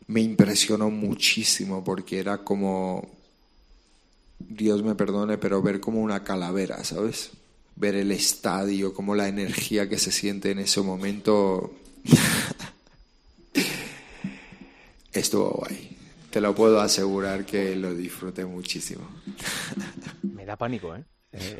me 0.07 0.21
impresionó 0.21 0.89
muchísimo 0.89 1.83
porque 1.83 2.19
era 2.19 2.39
como, 2.39 3.07
Dios 4.39 4.83
me 4.83 4.95
perdone, 4.95 5.37
pero 5.37 5.61
ver 5.61 5.79
como 5.79 6.01
una 6.01 6.23
calavera, 6.23 6.83
¿sabes? 6.83 7.31
Ver 7.75 7.95
el 7.95 8.11
estadio, 8.11 8.93
como 8.93 9.15
la 9.15 9.27
energía 9.27 9.87
que 9.87 9.97
se 9.97 10.11
siente 10.11 10.51
en 10.51 10.59
ese 10.59 10.81
momento. 10.81 11.73
Estuvo 15.13 15.49
guay. 15.51 15.97
Te 16.29 16.41
lo 16.41 16.53
puedo 16.53 16.79
asegurar 16.79 17.45
que 17.45 17.75
lo 17.75 17.93
disfruté 17.93 18.45
muchísimo. 18.45 19.07
Me 20.23 20.45
da 20.45 20.55
pánico, 20.55 20.95
¿eh? 20.95 21.03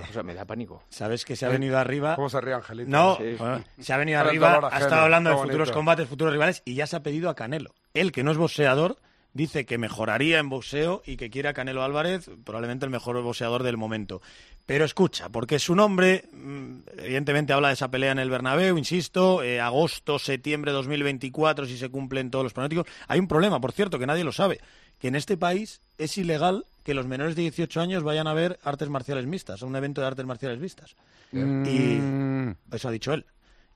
O 0.10 0.14
sea, 0.14 0.24
me 0.24 0.34
da 0.34 0.46
pánico. 0.46 0.82
¿Sabes 0.90 1.26
que 1.26 1.36
se 1.36 1.46
ha 1.46 1.50
venido 1.50 1.78
arriba? 1.78 2.16
¿Cómo 2.16 2.28
se 2.28 2.42
ríe 2.42 2.56
Angelito? 2.56 2.90
No, 2.90 3.18
Sí. 3.18 3.36
bueno, 3.38 3.64
se 3.80 3.94
ha 3.94 3.98
venido 3.98 4.20
arriba, 4.20 4.68
ha 4.72 4.80
estado 4.80 5.04
hablando 5.04 5.30
de 5.30 5.38
futuros 5.38 5.72
combates, 5.72 6.08
futuros 6.08 6.34
rivales 6.34 6.64
y 6.66 6.74
ya 6.74 6.88
se 6.88 6.96
ha 6.96 7.04
pedido 7.04 7.30
a 7.30 7.36
Canelo. 7.36 7.76
Él, 7.94 8.12
que 8.12 8.24
no 8.24 8.32
es 8.32 8.38
boxeador, 8.38 8.98
dice 9.34 9.66
que 9.66 9.78
mejoraría 9.78 10.40
en 10.40 10.50
boxeo 10.50 11.02
y 11.06 11.18
que 11.18 11.30
quiere 11.30 11.50
a 11.50 11.54
Canelo 11.54 11.84
Álvarez, 11.84 12.30
probablemente 12.44 12.86
el 12.86 12.92
mejor 12.92 13.22
boxeador 13.22 13.64
del 13.64 13.78
momento. 13.78 14.22
Pero 14.66 14.86
escucha, 14.86 15.30
porque 15.30 15.58
su 15.58 15.76
nombre, 15.76 16.26
mm, 16.32 16.80
evidentemente 17.00 17.54
habla 17.54 17.70
de 17.70 17.74
esa 17.74 17.90
pelea 17.90 18.12
en 18.12 18.20
el 18.20 18.30
Bernabéu, 18.30 18.78
insisto, 18.78 19.42
eh, 19.42 19.60
agosto, 19.60 20.20
septiembre 20.20 20.72
2024, 20.72 21.66
si 21.66 21.78
se 21.78 21.90
cumplen 21.90 22.30
todos 22.30 22.44
los 22.44 22.54
pronósticos. 22.54 22.86
Hay 23.08 23.20
un 23.20 23.28
problema, 23.28 23.60
por 23.60 23.72
cierto, 23.72 23.98
que 23.98 24.06
nadie 24.06 24.24
lo 24.24 24.32
sabe, 24.32 24.60
que 25.00 25.08
en 25.08 25.16
este 25.16 25.38
país 25.38 25.82
es 25.98 26.18
ilegal 26.18 26.66
que 26.84 26.94
los 26.94 27.08
menores 27.08 27.36
de 27.36 27.44
18 27.44 27.82
años 27.82 28.04
vayan 28.04 28.28
a 28.28 28.34
ver 28.34 28.60
artes 28.64 28.90
marciales 28.90 29.26
mixtas, 29.26 29.64
a 29.64 29.66
un 29.66 29.76
evento 29.76 30.02
de 30.02 30.08
artes 30.08 30.26
marciales 30.26 30.60
mixtas. 30.60 30.96
Mm. 31.32 31.66
Y 31.66 32.76
eso 32.76 32.88
ha 32.88 32.92
dicho 32.92 33.14
él. 33.14 33.26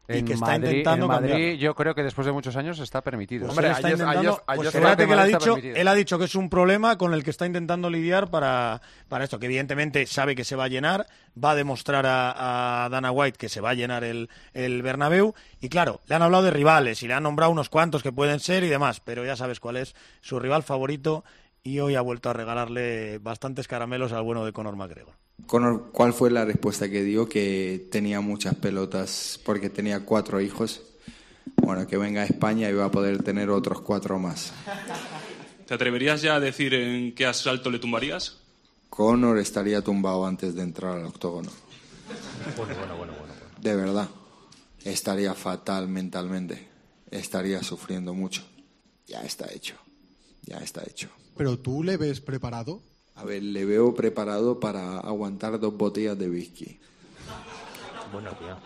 Y 0.05 0.17
En 0.17 0.25
que 0.25 0.33
está 0.33 0.45
Madrid, 0.47 0.67
intentando 0.67 1.05
en 1.05 1.11
Madrid, 1.11 1.53
yo 1.53 1.73
creo 1.75 1.95
que 1.95 2.03
después 2.03 2.25
de 2.25 2.33
muchos 2.33 2.57
años 2.57 2.77
está 2.79 3.01
permitido. 3.01 3.45
Pues 3.47 3.57
él 3.59 3.65
está 3.71 3.89
intentando- 3.89 4.43
pues 4.45 4.67
está 4.67 4.79
fíjate 4.79 5.07
que 5.07 5.13
él 5.13 5.19
ha, 5.19 5.25
dicho, 5.25 5.55
él 5.79 5.87
ha 5.87 5.93
dicho 5.95 6.19
que 6.19 6.25
es 6.25 6.35
un 6.35 6.49
problema 6.49 6.97
con 6.97 7.13
el 7.13 7.23
que 7.23 7.29
está 7.29 7.45
intentando 7.45 7.89
lidiar 7.89 8.29
para, 8.29 8.81
para 9.07 9.23
esto, 9.23 9.39
que 9.39 9.45
evidentemente 9.45 10.05
sabe 10.05 10.35
que 10.35 10.43
se 10.43 10.57
va 10.57 10.65
a 10.65 10.67
llenar, 10.67 11.07
va 11.41 11.51
a 11.51 11.55
demostrar 11.55 12.05
a, 12.05 12.83
a 12.83 12.89
Dana 12.89 13.11
White 13.11 13.37
que 13.37 13.47
se 13.47 13.61
va 13.61 13.69
a 13.69 13.73
llenar 13.75 14.03
el, 14.03 14.29
el 14.53 14.81
Bernabéu, 14.81 15.35
y 15.61 15.69
claro, 15.69 16.01
le 16.07 16.15
han 16.15 16.21
hablado 16.21 16.43
de 16.43 16.51
rivales 16.51 17.01
y 17.01 17.07
le 17.07 17.13
han 17.13 17.23
nombrado 17.23 17.53
unos 17.53 17.69
cuantos 17.69 18.03
que 18.03 18.11
pueden 18.11 18.41
ser 18.41 18.65
y 18.65 18.67
demás, 18.67 18.99
pero 18.99 19.23
ya 19.25 19.37
sabes 19.37 19.61
cuál 19.61 19.77
es 19.77 19.95
su 20.19 20.37
rival 20.37 20.63
favorito, 20.63 21.23
y 21.63 21.79
hoy 21.79 21.95
ha 21.95 22.01
vuelto 22.01 22.29
a 22.29 22.33
regalarle 22.33 23.19
bastantes 23.19 23.67
caramelos 23.67 24.11
al 24.11 24.23
bueno 24.23 24.45
de 24.45 24.51
Conor 24.51 24.75
McGregor. 24.75 25.15
Conor, 25.47 25.91
¿cuál 25.91 26.13
fue 26.13 26.29
la 26.29 26.45
respuesta 26.45 26.89
que 26.89 27.03
dio? 27.03 27.27
Que 27.27 27.87
tenía 27.91 28.21
muchas 28.21 28.55
pelotas 28.55 29.39
porque 29.45 29.69
tenía 29.69 30.05
cuatro 30.05 30.41
hijos. 30.41 30.81
Bueno, 31.57 31.87
que 31.87 31.97
venga 31.97 32.21
a 32.21 32.25
España 32.25 32.69
y 32.69 32.73
va 32.73 32.85
a 32.85 32.91
poder 32.91 33.23
tener 33.23 33.49
otros 33.49 33.81
cuatro 33.81 34.19
más. 34.19 34.53
¿Te 35.67 35.73
atreverías 35.73 36.21
ya 36.21 36.35
a 36.35 36.39
decir 36.39 36.73
en 36.73 37.15
qué 37.15 37.25
asalto 37.25 37.71
le 37.71 37.79
tumbarías? 37.79 38.37
Conor 38.89 39.39
estaría 39.39 39.81
tumbado 39.81 40.25
antes 40.25 40.55
de 40.55 40.61
entrar 40.61 40.97
al 40.97 41.05
octógono. 41.05 41.49
Bueno, 42.57 42.75
bueno, 42.75 42.97
bueno, 42.97 43.13
bueno. 43.17 43.33
De 43.61 43.75
verdad. 43.75 44.09
Estaría 44.83 45.33
fatal 45.33 45.87
mentalmente. 45.87 46.67
Estaría 47.09 47.63
sufriendo 47.63 48.13
mucho. 48.13 48.43
Ya 49.07 49.21
está 49.21 49.51
hecho. 49.51 49.75
Ya 50.45 50.57
está 50.57 50.83
hecho. 50.85 51.09
¿Pero 51.37 51.57
tú 51.57 51.83
le 51.83 51.97
ves 51.97 52.21
preparado? 52.21 52.81
A 53.15 53.23
ver, 53.23 53.43
le 53.43 53.65
veo 53.65 53.93
preparado 53.93 54.59
para 54.59 54.99
aguantar 54.99 55.59
dos 55.59 55.75
botellas 55.77 56.17
de 56.17 56.29
whisky. 56.29 56.79
Bueno, 58.11 58.31
tío. 58.31 58.57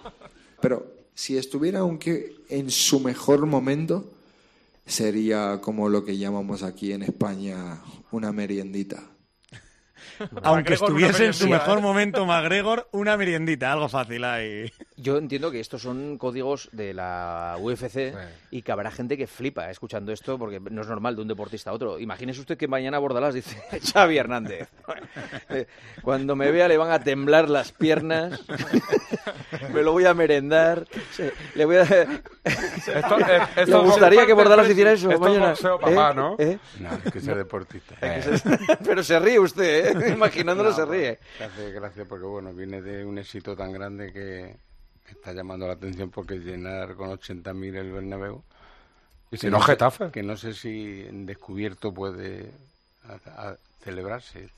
Pero 0.62 0.91
si 1.13 1.38
estuviera 1.38 1.79
aunque 1.79 2.36
en 2.50 2.72
su 2.72 3.00
mejor 3.00 3.46
momento, 3.46 4.05
sería 4.86 5.60
como 5.62 5.89
lo 5.89 6.05
que 6.05 6.17
llamamos 6.17 6.63
aquí 6.63 6.91
en 6.93 7.03
España 7.03 7.81
una 8.12 8.31
meriendita. 8.31 9.03
aunque 10.44 10.74
estuviese 10.74 11.26
en 11.26 11.34
su 11.34 11.46
meriendita, 11.46 11.66
mejor 11.66 11.80
¿eh? 11.80 11.82
momento 11.82 12.26
McGregor, 12.26 12.88
una 12.92 13.18
meriendita, 13.18 13.72
algo 13.72 13.90
fácil 13.90 14.24
ahí. 14.24 14.72
Yo 14.96 15.18
entiendo 15.18 15.52
que 15.52 15.60
estos 15.60 15.82
son 15.82 16.18
códigos 16.18 16.70
de 16.72 16.94
la 16.94 17.56
UFC 17.60 18.14
y 18.52 18.62
que 18.62 18.72
habrá 18.72 18.92
gente 18.92 19.18
que 19.18 19.28
flipa 19.28 19.70
escuchando 19.70 20.12
esto 20.12 20.38
porque 20.38 20.60
no 20.60 20.82
es 20.82 20.88
normal 20.88 21.16
de 21.16 21.22
un 21.22 21.28
deportista 21.28 21.70
a 21.70 21.74
otro. 21.74 22.00
Imagínese 22.00 22.40
usted 22.40 22.58
que 22.58 22.68
mañana 22.68 22.98
Bordalás 23.00 23.34
dice 23.34 23.62
Xavi 23.94 24.18
Hernández. 24.18 24.70
Eh, 25.50 25.68
Cuando 26.02 26.36
me 26.36 26.52
vea 26.52 26.68
le 26.68 26.78
van 26.78 26.92
a 26.92 27.00
temblar 27.00 27.50
las 27.50 27.72
piernas, 27.72 28.40
me 29.74 29.82
lo 29.84 29.92
voy 29.92 30.06
a 30.06 30.14
merendar, 30.14 30.86
le 31.56 31.66
voy 31.66 31.78
a... 31.78 31.82
Esto, 31.84 33.20
eh, 33.20 33.42
esto 33.56 33.82
¿Le 33.84 33.90
gustaría 33.90 34.26
que 34.26 34.34
Bordalás 34.34 34.70
hiciera 34.70 34.92
eso 34.94 35.12
Esto 35.12 35.26
es 35.26 35.32
mañana? 35.32 35.50
boxeo, 35.50 35.80
papá, 35.80 36.12
¿Eh? 36.12 36.16
¿no? 36.16 36.36
¿Eh? 36.40 36.58
No, 36.80 36.90
es 37.06 37.12
que 37.12 37.20
sea 37.20 37.36
deportista. 37.36 37.96
Es 38.02 38.44
Pero 38.84 39.04
se 39.04 39.20
ríe 39.20 39.40
usted, 39.40 40.02
¿eh? 40.02 40.07
Imaginándolo 40.14 40.70
No, 40.70 40.76
se 40.76 40.86
ríe. 40.86 41.20
Me 41.40 41.46
hace 41.46 41.72
gracia 41.72 42.06
porque, 42.06 42.26
bueno, 42.26 42.54
viene 42.54 42.82
de 42.82 43.06
un 43.06 43.18
éxito 43.18 43.56
tan 43.56 43.72
grande 43.72 44.12
que 44.12 44.56
está 45.10 45.34
llamando 45.34 45.68
la 45.68 45.74
atención 45.74 46.10
porque 46.12 46.36
llenar 46.40 46.96
con 46.96 47.10
80.000 47.10 47.76
el 47.76 47.92
Bernabéu. 47.92 48.44
Y 49.32 49.38
si 49.38 49.50
no, 49.50 49.60
Getafe. 49.60 50.12
Que 50.12 50.24
no 50.24 50.38
sé 50.38 50.54
si 50.54 51.06
en 51.08 51.26
descubierto 51.26 51.94
puede 51.94 52.52
a- 53.08 53.50
a 53.50 53.56
celebrarse. 53.84 54.50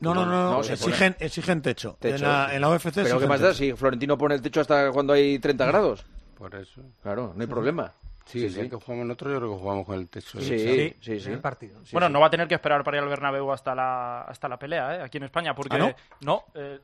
No, 0.00 0.14
no, 0.14 0.24
no, 0.26 0.60
exigen, 0.60 1.16
exigen 1.18 1.60
techo. 1.60 1.96
Techo. 1.98 2.16
En, 2.16 2.22
la, 2.22 2.54
en 2.54 2.60
la 2.60 2.68
UFC 2.70 2.92
Pero 2.94 3.18
¿qué 3.18 3.26
más 3.26 3.40
da 3.40 3.48
techo. 3.48 3.58
si 3.58 3.72
Florentino 3.72 4.16
pone 4.16 4.34
el 4.36 4.42
techo 4.42 4.60
hasta 4.60 4.92
cuando 4.92 5.12
hay 5.12 5.38
30 5.38 5.66
grados? 5.66 6.06
Por 6.38 6.54
eso. 6.54 6.82
Claro, 7.02 7.32
no 7.34 7.40
hay 7.40 7.48
problema. 7.48 7.92
Sí, 8.24 8.44
el 8.44 8.54
día 8.54 8.68
que 8.68 8.76
jugamos 8.76 9.06
nosotros, 9.06 9.32
yo 9.32 9.38
creo 9.38 9.52
que 9.54 9.60
jugamos 9.60 9.86
con 9.86 9.98
el 9.98 10.08
techo. 10.08 10.40
Sí, 10.40 10.54
echado. 10.54 10.96
sí, 11.00 11.20
sí. 11.20 11.92
bueno, 11.92 12.08
no 12.08 12.20
va 12.20 12.26
a 12.26 12.30
tener 12.30 12.48
que 12.48 12.54
esperar 12.54 12.82
para 12.84 12.96
ir 12.98 13.02
al 13.02 13.08
Bernabéu 13.08 13.50
hasta 13.52 13.74
la, 13.74 14.22
hasta 14.22 14.48
la 14.48 14.58
pelea, 14.58 14.96
¿eh? 14.96 15.02
Aquí 15.02 15.18
en 15.18 15.24
España, 15.24 15.54
porque... 15.54 15.76
¿Ah, 15.76 15.94
no? 16.20 16.44
eh, 16.54 16.80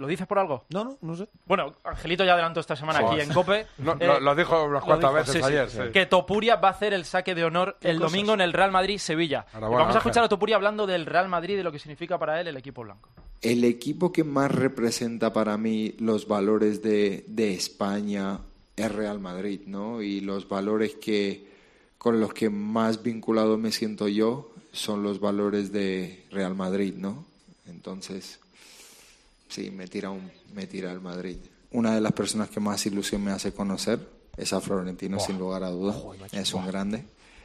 ¿Lo 0.00 0.06
dices 0.06 0.26
por 0.26 0.38
algo? 0.38 0.64
No, 0.70 0.82
no, 0.82 0.98
no 1.02 1.14
sé. 1.14 1.28
Bueno, 1.44 1.74
Angelito 1.84 2.24
ya 2.24 2.32
adelantó 2.32 2.58
esta 2.60 2.74
semana 2.74 3.00
Joder. 3.00 3.20
aquí 3.20 3.28
en 3.28 3.34
COPE. 3.34 3.66
No, 3.78 3.92
eh, 4.00 4.06
lo, 4.06 4.18
lo 4.18 4.34
dijo 4.34 4.64
unas 4.64 4.82
cuantas 4.82 5.12
veces 5.12 5.34
sí, 5.34 5.40
sí, 5.40 5.44
ayer. 5.46 5.68
sí. 5.68 5.80
Que 5.92 6.06
Topuria 6.06 6.56
va 6.56 6.68
a 6.68 6.70
hacer 6.70 6.94
el 6.94 7.04
saque 7.04 7.34
de 7.34 7.44
honor 7.44 7.76
el 7.82 7.98
cosas? 7.98 8.10
domingo 8.10 8.32
en 8.32 8.40
el 8.40 8.54
Real 8.54 8.70
Madrid-Sevilla. 8.70 9.44
Vamos 9.52 9.94
a 9.94 9.98
escuchar 9.98 10.24
a 10.24 10.28
Topuria 10.30 10.56
hablando 10.56 10.86
del 10.86 11.04
Real 11.04 11.28
Madrid 11.28 11.52
y 11.52 11.56
de 11.58 11.64
lo 11.64 11.70
que 11.70 11.78
significa 11.78 12.18
para 12.18 12.40
él 12.40 12.48
el 12.48 12.56
equipo 12.56 12.82
blanco. 12.82 13.10
El 13.42 13.62
equipo 13.64 14.10
que 14.10 14.24
más 14.24 14.50
representa 14.50 15.34
para 15.34 15.58
mí 15.58 15.94
los 15.98 16.26
valores 16.26 16.80
de, 16.80 17.24
de 17.28 17.52
España 17.52 18.38
es 18.80 18.92
Real 18.92 19.20
Madrid, 19.20 19.60
¿no? 19.66 20.02
Y 20.02 20.20
los 20.20 20.48
valores 20.48 20.94
que 20.94 21.48
con 21.98 22.18
los 22.18 22.32
que 22.32 22.48
más 22.48 23.02
vinculado 23.02 23.58
me 23.58 23.72
siento 23.72 24.08
yo 24.08 24.52
son 24.72 25.02
los 25.02 25.20
valores 25.20 25.70
de 25.72 26.24
Real 26.30 26.54
Madrid, 26.54 26.94
¿no? 26.96 27.26
Entonces, 27.66 28.38
sí, 29.48 29.70
me 29.70 29.86
tira, 29.86 30.10
un, 30.10 30.30
me 30.54 30.66
tira 30.66 30.92
el 30.92 31.00
Madrid. 31.00 31.36
Una 31.72 31.94
de 31.94 32.00
las 32.00 32.12
personas 32.12 32.48
que 32.48 32.58
más 32.58 32.84
ilusión 32.86 33.22
me 33.22 33.32
hace 33.32 33.52
conocer 33.52 34.00
es 34.36 34.52
a 34.52 34.60
Florentino, 34.60 35.20
sin 35.20 35.38
lugar 35.38 35.62
a 35.62 35.68
dudas. 35.68 35.96
Es 36.32 36.54
un 36.54 36.66
grande, 36.66 37.04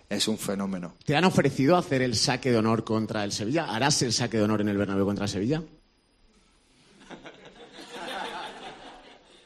es 0.09 0.27
un 0.27 0.37
fenómeno. 0.37 0.93
¿Te 1.03 1.15
han 1.15 1.25
ofrecido 1.25 1.75
hacer 1.75 2.01
el 2.01 2.15
saque 2.15 2.51
de 2.51 2.57
honor 2.57 2.83
contra 2.83 3.23
el 3.23 3.31
Sevilla? 3.31 3.65
¿Harás 3.75 4.01
el 4.01 4.13
saque 4.13 4.37
de 4.37 4.43
honor 4.43 4.61
en 4.61 4.69
el 4.69 4.77
Bernabéu 4.77 5.05
contra 5.05 5.25
el 5.25 5.29
Sevilla? 5.29 5.61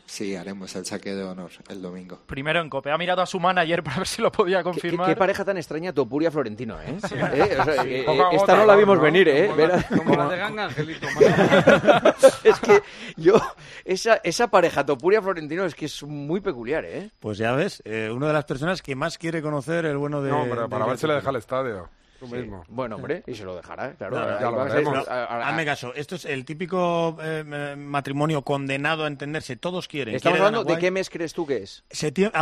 Sí, 0.09 0.35
haremos 0.35 0.75
el 0.75 0.85
saque 0.87 1.13
de 1.13 1.23
honor 1.23 1.51
el 1.69 1.83
domingo. 1.83 2.19
Primero 2.25 2.59
en 2.61 2.67
COPE. 2.67 2.91
Ha 2.91 2.97
mirado 2.97 3.21
a 3.21 3.27
su 3.27 3.39
manager 3.39 3.83
para 3.83 3.97
ver 3.97 4.07
si 4.07 4.23
lo 4.23 4.31
podía 4.31 4.57
¿Qué, 4.57 4.63
confirmar. 4.63 5.07
qué 5.07 5.15
pareja 5.15 5.45
tan 5.45 5.55
extraña 5.57 5.93
Topuria 5.93 6.31
Florentino, 6.31 6.81
¿eh? 6.81 6.97
¿Eh? 7.33 7.57
O 7.59 7.63
sea, 7.63 7.83
eh, 7.85 7.99
esta 7.99 8.13
gota, 8.13 8.57
no 8.57 8.65
la 8.65 8.73
¿no? 8.73 8.79
vimos 8.79 8.99
venir, 8.99 9.29
¿eh? 9.29 9.47
Como 9.49 9.67
la, 9.67 9.83
como 9.83 10.15
la 10.15 10.29
de 10.29 10.37
Ganga 10.37 10.63
Angelito. 10.65 11.07
es 12.43 12.59
que 12.59 12.81
yo, 13.17 13.39
esa, 13.85 14.15
esa 14.23 14.47
pareja 14.47 14.83
Topuria 14.83 15.21
Florentino 15.21 15.63
es 15.63 15.75
que 15.75 15.85
es 15.85 16.01
muy 16.01 16.41
peculiar, 16.41 16.85
¿eh? 16.85 17.11
Pues 17.19 17.37
ya 17.37 17.51
ves, 17.51 17.83
eh, 17.85 18.09
una 18.11 18.27
de 18.27 18.33
las 18.33 18.45
personas 18.45 18.81
que 18.81 18.95
más 18.95 19.19
quiere 19.19 19.43
conocer 19.43 19.85
el 19.85 19.97
bueno 19.97 20.23
de. 20.23 20.31
No, 20.31 20.41
hombre, 20.41 20.67
para 20.67 20.87
ver 20.87 20.97
si 20.97 21.05
le 21.05 21.13
deja 21.13 21.29
el 21.29 21.35
estadio. 21.35 21.87
Tú 22.19 22.27
Sí. 22.27 22.35
mismo. 22.35 22.63
Bueno, 22.67 22.97
hombre, 22.97 23.23
y 23.25 23.33
se 23.33 23.43
lo 23.45 23.55
dejará, 23.55 23.93
claro. 23.93 24.17
No, 24.19 24.25
no, 24.25 24.31
Ahí 24.33 24.41
ya 24.41 24.51
lo 24.51 24.63
veremos. 24.65 25.07
Hazme 25.07 25.65
caso, 25.65 25.93
esto 25.95 26.15
es 26.15 26.25
el 26.25 26.43
típico 26.45 27.17
eh, 27.21 27.43
eh, 27.47 27.75
matrimonio 27.77 28.41
condenado 28.41 29.05
a 29.05 29.07
entenderse. 29.07 29.55
Todos 29.55 29.87
quieren. 29.87 30.15
Estamos 30.15 30.39
hablando 30.39 30.63
de 30.65 30.77
qué 30.77 30.91
mes 30.91 31.09
crees 31.09 31.33
tú 31.33 31.45
que 31.47 31.57
es. 31.63 31.83
Septiembre-. 31.89 32.37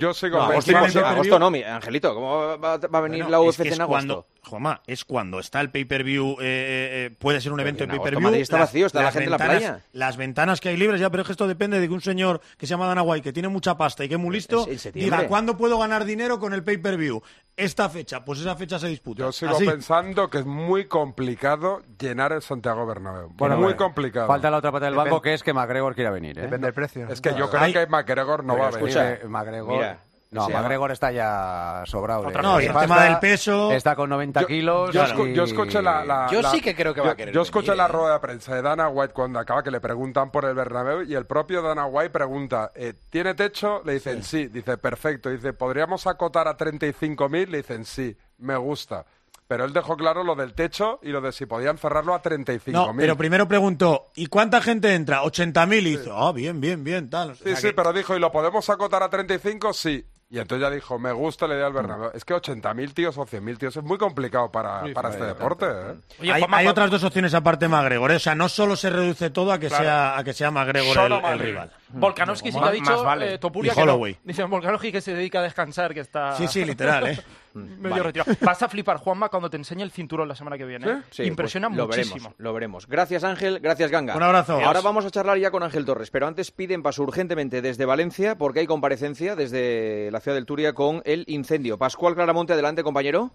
Yo 0.00 0.08
agosto, 0.08 0.28
no, 0.30 0.48
Pay 0.48 0.62
per 0.62 0.90
view. 0.90 1.04
agosto 1.04 1.38
no, 1.38 1.50
mi- 1.50 1.62
Angelito, 1.62 2.14
¿cómo 2.14 2.58
va, 2.58 2.76
va 2.78 2.98
a 2.98 3.00
venir 3.02 3.22
Bueno, 3.24 3.38
la 3.42 3.48
es 3.48 3.48
UFC 3.56 3.62
que 3.62 3.68
es 3.68 3.74
en 3.76 3.82
agosto? 3.82 3.94
Cuando, 4.06 4.26
Juanma, 4.42 4.82
es 4.86 5.04
cuando 5.04 5.38
está 5.40 5.60
el 5.60 5.70
pay-per-view, 5.70 6.32
eh, 6.32 6.34
eh, 6.40 7.06
eh, 7.06 7.10
puede 7.18 7.40
ser 7.40 7.52
un 7.52 7.60
evento 7.60 7.84
en 7.84 7.90
de 7.90 7.94
agosto 7.96 8.10
pay-per-view. 8.16 8.42
Está 8.42 8.58
las- 8.58 8.68
vacío, 8.68 8.86
está 8.86 8.98
la 8.98 9.04
las 9.06 9.14
gente 9.14 9.24
en 9.24 9.30
la 9.30 9.36
ventanas- 9.38 9.58
playa. 9.62 9.84
Las 9.92 10.16
ventanas 10.16 10.60
que 10.60 10.68
hay 10.70 10.76
libres 10.76 11.00
ya, 11.00 11.10
pero 11.10 11.22
es 11.22 11.26
que 11.26 11.32
esto 11.32 11.46
depende 11.48 11.80
de 11.80 11.86
que 11.88 11.94
un 11.94 12.00
señor 12.00 12.40
que 12.58 12.66
se 12.66 12.70
llama 12.70 12.86
Dana 12.86 13.02
White, 13.02 13.22
que 13.22 13.32
tiene 13.32 13.48
mucha 13.48 13.76
pasta 13.76 14.04
y 14.04 14.08
que 14.08 14.14
es 14.14 14.20
muy 14.20 14.34
listo, 14.34 14.62
Es 14.62 14.68
en 14.68 14.78
septiembre. 14.78 15.16
diga, 15.18 15.28
¿cuándo 15.28 15.56
puedo 15.56 15.78
ganar 15.78 16.04
dinero 16.04 16.38
con 16.38 16.52
el 16.52 16.62
pay-per-view? 16.62 17.22
Esta 17.56 17.88
fecha, 17.88 18.24
pues 18.24 18.40
esa 18.40 18.56
fecha 18.56 18.80
se 18.80 18.88
disputa. 18.88 19.20
Yo 19.22 19.30
sigo 19.30 19.52
Así. 19.52 19.64
pensando 19.64 20.28
que 20.28 20.38
es 20.38 20.44
muy 20.44 20.86
complicado 20.86 21.82
llenar 22.00 22.32
el 22.32 22.42
Santiago 22.42 22.84
Bernabéu. 22.84 23.30
Bueno, 23.34 23.54
muy 23.54 23.64
bueno, 23.64 23.76
complicado. 23.78 24.26
Falta 24.26 24.50
la 24.50 24.56
otra 24.56 24.72
pata 24.72 24.86
del 24.86 24.94
Depende- 24.94 25.10
banco, 25.10 25.22
que 25.22 25.34
es 25.34 25.42
que 25.44 25.52
McGregor 25.52 25.94
quiera 25.94 26.10
venir. 26.10 26.36
¿eh? 26.38 26.42
Depende 26.42 26.66
del 26.66 26.74
precio. 26.74 27.08
Es 27.08 27.20
que 27.20 27.32
yo 27.36 27.48
creo 27.50 27.72
que 27.72 27.86
McGregor 27.86 28.42
no 28.42 28.58
va 28.58 28.66
a 28.68 28.70
venir. 28.70 28.88
escucha, 28.88 29.12
Eh, 29.12 29.20
McGregor. 29.28 29.72
mira, 29.72 30.00
no, 30.34 30.44
o 30.44 30.46
sea, 30.48 30.58
McGregor 30.60 30.90
está 30.90 31.12
ya 31.12 31.82
sobrado. 31.86 32.28
No, 32.30 32.60
y 32.60 32.64
el 32.66 32.72
tema 32.76 33.04
del 33.04 33.18
peso. 33.20 33.72
Está 33.72 33.94
con 33.94 34.10
90 34.10 34.40
Yo- 34.42 34.46
kilos. 34.46 34.92
Yo, 34.92 35.02
y- 35.02 35.06
escu- 35.06 35.32
yo 35.32 35.44
escuché 35.44 35.80
la, 35.80 36.04
la- 36.04 36.26
Yo 36.30 36.42
la- 36.42 36.50
sí 36.50 36.60
que 36.60 36.74
creo 36.74 36.92
que 36.92 37.00
va 37.00 37.12
a 37.12 37.16
querer 37.16 37.32
Yo 37.34 37.42
escuché 37.42 37.68
venir, 37.70 37.78
la 37.78 37.84
¿eh? 37.86 37.88
rueda 37.92 38.12
de 38.14 38.18
prensa 38.20 38.54
de 38.54 38.62
Dana 38.62 38.88
White 38.88 39.14
cuando 39.14 39.38
acaba 39.38 39.62
que 39.62 39.70
le 39.70 39.80
preguntan 39.80 40.30
por 40.30 40.44
el 40.44 40.54
Bernabéu 40.54 41.02
y 41.04 41.14
el 41.14 41.24
propio 41.26 41.62
Dana 41.62 41.86
White 41.86 42.10
pregunta, 42.10 42.72
eh, 42.74 42.94
¿tiene 43.10 43.34
techo? 43.34 43.80
Le 43.84 43.94
dicen 43.94 44.22
sí. 44.22 44.48
Dice, 44.48 44.76
perfecto. 44.76 45.30
Dice, 45.30 45.52
¿podríamos 45.52 46.06
acotar 46.06 46.48
a 46.48 46.56
35.000? 46.56 47.48
Le 47.48 47.58
dicen 47.58 47.84
sí, 47.84 48.16
me 48.38 48.56
gusta. 48.56 49.04
Pero 49.46 49.66
él 49.66 49.74
dejó 49.74 49.94
claro 49.96 50.24
lo 50.24 50.34
del 50.34 50.54
techo 50.54 50.98
y 51.02 51.10
lo 51.10 51.20
de 51.20 51.30
si 51.30 51.44
podían 51.44 51.76
cerrarlo 51.76 52.14
a 52.14 52.22
35.000. 52.22 52.72
No, 52.72 52.92
pero 52.96 53.14
primero 53.14 53.46
preguntó, 53.46 54.10
¿y 54.16 54.26
cuánta 54.26 54.62
gente 54.62 54.94
entra? 54.94 55.22
80.000 55.22 55.86
y 55.86 55.90
hizo, 55.94 56.16
ah, 56.16 56.32
bien, 56.32 56.62
bien, 56.62 56.82
bien, 56.82 57.10
tal. 57.10 57.32
O 57.32 57.34
Sí, 57.34 57.44
sea 57.44 57.56
sí, 57.56 57.66
que- 57.68 57.72
pero 57.74 57.92
dijo, 57.92 58.16
¿y 58.16 58.20
lo 58.20 58.32
podemos 58.32 58.70
acotar 58.70 59.02
a 59.02 59.10
35? 59.10 59.74
Sí. 59.74 60.02
Y 60.34 60.40
entonces 60.40 60.66
ya 60.68 60.74
dijo, 60.74 60.98
me 60.98 61.12
gusta 61.12 61.46
la 61.46 61.54
idea 61.54 61.66
del 61.66 61.74
Bernabéu. 61.74 62.10
Es 62.12 62.24
que 62.24 62.34
80.000 62.34 62.92
tíos 62.92 63.16
o 63.18 63.24
100.000 63.24 63.56
tíos 63.56 63.76
es 63.76 63.84
muy 63.84 63.98
complicado 63.98 64.50
para, 64.50 64.82
para 64.92 65.10
este 65.10 65.24
deporte. 65.26 65.64
¿eh? 65.66 65.94
Oye, 66.20 66.32
hay 66.32 66.40
Juanma, 66.40 66.56
hay 66.56 66.64
pa- 66.64 66.70
otras 66.72 66.90
dos 66.90 67.04
opciones 67.04 67.32
aparte 67.34 67.66
de 67.66 67.68
McGregor, 67.68 68.10
¿eh? 68.10 68.16
o 68.16 68.18
sea, 68.18 68.34
no 68.34 68.48
solo 68.48 68.74
se 68.74 68.90
reduce 68.90 69.30
todo 69.30 69.52
a 69.52 69.60
que 69.60 69.68
Claro. 69.68 69.84
sea 69.84 70.18
a 70.18 70.24
que 70.24 70.32
sea 70.32 70.50
McGregor 70.50 71.22
el, 71.24 71.38
rival. 71.38 71.70
Volkanovski 71.90 72.50
sí 72.50 72.58
que 72.58 72.64
ha 72.64 72.70
dicho, 72.72 73.04
vale. 73.04 73.34
eh, 73.34 73.38
Topuria 73.38 73.72
Y 73.72 73.76
que 73.76 73.86
no. 73.86 74.00
Dice 74.24 74.42
Volkanovski 74.42 74.90
que 74.90 75.00
se 75.00 75.14
dedica 75.14 75.38
a 75.38 75.42
descansar, 75.42 75.94
que 75.94 76.00
está... 76.00 76.32
Sí, 76.36 76.48
sí, 76.48 76.64
literal, 76.64 77.06
¿eh? 77.06 77.20
medio 77.54 78.02
retirado. 78.02 78.32
Vas 78.40 78.62
a 78.62 78.68
flipar, 78.68 78.98
Juanma, 78.98 79.28
cuando 79.28 79.48
te 79.48 79.56
enseñe 79.56 79.82
el 79.82 79.90
cinturón 79.90 80.28
la 80.28 80.34
semana 80.34 80.58
que 80.58 80.64
viene. 80.64 80.90
¿eh? 80.90 81.02
Sí, 81.10 81.22
Impresiona 81.24 81.68
pues 81.68 81.78
lo 81.78 81.86
muchísimo. 81.86 82.14
veremos, 82.16 82.34
lo 82.38 82.52
veremos. 82.52 82.86
Gracias 82.86 83.24
Ángel, 83.24 83.60
gracias 83.60 83.90
Ganga. 83.90 84.16
Un 84.16 84.22
abrazo. 84.22 84.60
Ahora 84.60 84.80
vamos 84.80 85.04
a 85.04 85.10
charlar 85.10 85.38
ya 85.38 85.50
con 85.50 85.62
Ángel 85.62 85.84
Torres, 85.84 86.10
pero 86.10 86.26
antes 86.26 86.50
piden 86.50 86.82
paso 86.82 87.02
urgentemente 87.02 87.62
desde 87.62 87.84
Valencia 87.84 88.36
porque 88.36 88.60
hay 88.60 88.66
comparecencia 88.66 89.36
desde 89.36 90.10
la 90.10 90.20
ciudad 90.20 90.36
del 90.36 90.46
Turia 90.46 90.72
con 90.72 91.02
el 91.04 91.24
incendio. 91.28 91.78
Pascual 91.78 92.14
Claramonte, 92.14 92.52
adelante 92.52 92.82
compañero. 92.82 93.30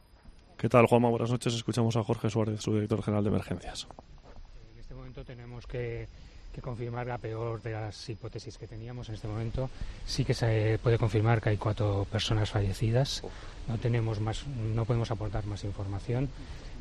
¿Qué 0.57 0.67
tal, 0.67 0.85
Juanma? 0.87 1.09
Buenas 1.09 1.31
noches. 1.31 1.53
Escuchamos 1.53 1.95
a 1.95 2.03
Jorge 2.03 2.29
Suárez, 2.29 2.61
su 2.61 2.73
director 2.73 3.01
general 3.01 3.23
de 3.23 3.29
emergencias. 3.29 3.87
En 4.73 4.79
este 4.79 4.93
momento 4.93 5.23
tenemos 5.23 5.65
que, 5.65 6.07
que 6.53 6.61
confirmar 6.61 7.07
la 7.07 7.17
peor 7.17 7.61
de 7.61 7.71
las 7.71 8.09
hipótesis 8.09 8.57
que 8.57 8.67
teníamos 8.67 9.07
en 9.07 9.15
este 9.15 9.27
momento. 9.29 9.69
Sí 10.05 10.25
que 10.25 10.33
se 10.33 10.77
puede 10.83 10.97
confirmar 10.97 11.41
que 11.41 11.49
hay 11.51 11.57
cuatro 11.57 12.05
personas 12.11 12.49
fallecidas. 12.49 13.23
No 13.67 13.77
tenemos 13.77 14.19
más, 14.19 14.45
no 14.47 14.85
podemos 14.85 15.11
aportar 15.11 15.45
más 15.45 15.63
información. 15.63 16.29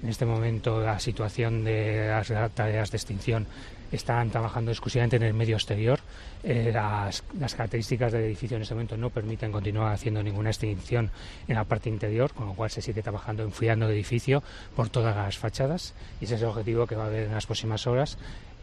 En 0.03 0.09
este 0.09 0.25
momento 0.25 0.81
la 0.81 0.99
situación 1.01 1.65
de 1.65 2.09
las 2.09 2.29
tareas 2.55 2.91
de 2.91 2.97
extinción 2.97 3.47
están 3.91 4.31
trabajando 4.31 4.71
exclusivamente 4.71 5.17
en 5.17 5.25
el 5.25 5.35
medio 5.35 5.57
exterior. 5.57 5.99
Eh, 6.45 6.71
las, 6.73 7.23
características 7.55 8.13
del 8.13 8.23
edificio 8.23 8.57
en 8.57 8.63
este 8.63 8.75
momento 8.75 8.97
no 8.97 9.11
permiten 9.11 9.51
continuar 9.51 9.93
haciendo 9.93 10.23
ninguna 10.23 10.51
extinción 10.51 11.11
en 11.49 11.57
la 11.57 11.65
parte 11.65 11.89
interior, 11.89 12.33
con 12.33 12.47
lo 12.47 12.55
cual 12.55 12.71
se 12.71 12.81
sigue 12.81 13.03
trabajando 13.03 13.43
enfriando 13.43 13.87
el 13.87 13.93
edificio 13.93 14.43
por 14.77 14.89
todas 14.89 15.17
las 15.17 15.37
fachadas 15.37 15.95
y 16.21 16.27
ese 16.27 16.37
es 16.37 16.43
el 16.43 16.49
objetivo 16.49 16.87
que 16.87 16.95
va 16.95 17.05
a 17.05 17.07
haber 17.07 17.25
en 17.25 17.33
las 17.33 17.47
próximas 17.47 17.87
horas 17.87 18.19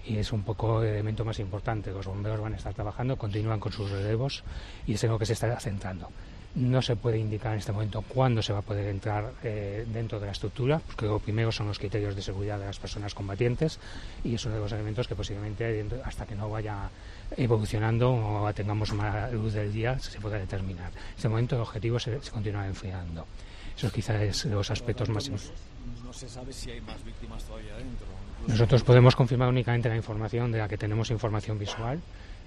y 0.06 0.18
es 0.18 0.32
un 0.32 0.44
poco 0.44 0.84
el 0.84 0.90
elemento 0.90 1.26
más 1.26 1.40
importante. 1.40 1.92
Los 1.92 2.06
bomberos 2.06 2.40
van 2.40 2.54
a 2.54 2.58
estar 2.58 2.74
trabajando, 2.74 3.18
continúan 3.18 3.60
con 3.60 3.72
sus 3.72 3.90
relevos 3.90 4.44
y 4.88 4.94
es 4.94 5.04
en 5.04 5.10
lo 5.10 5.20
que 5.20 5.26
se 5.26 5.34
está 5.34 5.60
centrando. 5.60 6.10
No 6.56 6.82
se 6.82 6.96
puede 6.96 7.18
indicar 7.18 7.52
en 7.52 7.60
este 7.60 7.74
momento 7.74 8.02
cuándo 8.02 8.42
se 8.42 8.54
va 8.54 8.60
a 8.60 8.62
poder 8.62 8.88
entrar 8.88 9.34
eh, 9.44 9.86
dentro 9.92 10.22
de 10.22 10.28
la 10.28 10.32
estructura, 10.32 10.80
porque 10.80 11.06
lo 11.06 11.20
primero 11.20 11.52
son 11.52 11.68
los 11.68 11.78
criterios 11.78 12.16
de 12.16 12.22
seguridad 12.22 12.58
de 12.58 12.66
las 12.66 12.80
personas 12.80 13.14
combatientes 13.14 13.78
y 14.24 14.36
es 14.36 14.46
uno 14.46 14.56
de 14.56 14.62
los 14.62 14.72
elementos 14.72 15.06
que 15.08 15.16
posiblemente 15.16 15.86
hasta 16.06 16.26
que 16.26 16.34
no 16.34 16.50
vaya 16.50 16.90
evolucionando 17.36 18.14
o 18.14 18.54
tengamos 18.54 18.94
más 18.94 19.34
luz 19.34 19.54
del 19.54 19.74
día 19.74 20.00
se 20.00 20.20
pueda 20.22 20.38
determinar. 20.38 20.92
En 20.92 21.16
este 21.18 21.28
momento 21.28 21.56
el 21.56 21.62
objetivo 21.62 21.98
es, 21.98 22.08
es 22.08 22.30
continuar 22.30 22.68
enfriando. 22.68 23.26
Eso 23.76 23.92
quizá 23.92 24.24
es 24.24 24.46
los 24.46 24.72
aspectos 24.72 25.10
más 25.10 25.30
No 25.30 26.14
se 26.14 26.30
sabe 26.30 26.54
si 26.54 26.72
hay 26.72 26.80
más 26.82 27.04
víctimas 27.04 27.44
todavía 27.44 27.76
dentro. 27.76 28.08
nosotros 28.48 28.84
podemos 28.84 29.16
confirmar 29.16 29.50
únicamente 29.50 29.90
la 29.90 29.98
información 29.98 30.54
de 30.54 30.60
la 30.60 30.70
que 30.70 30.78
tenemos 30.78 31.12
información 31.12 31.60
visual, 31.60 32.00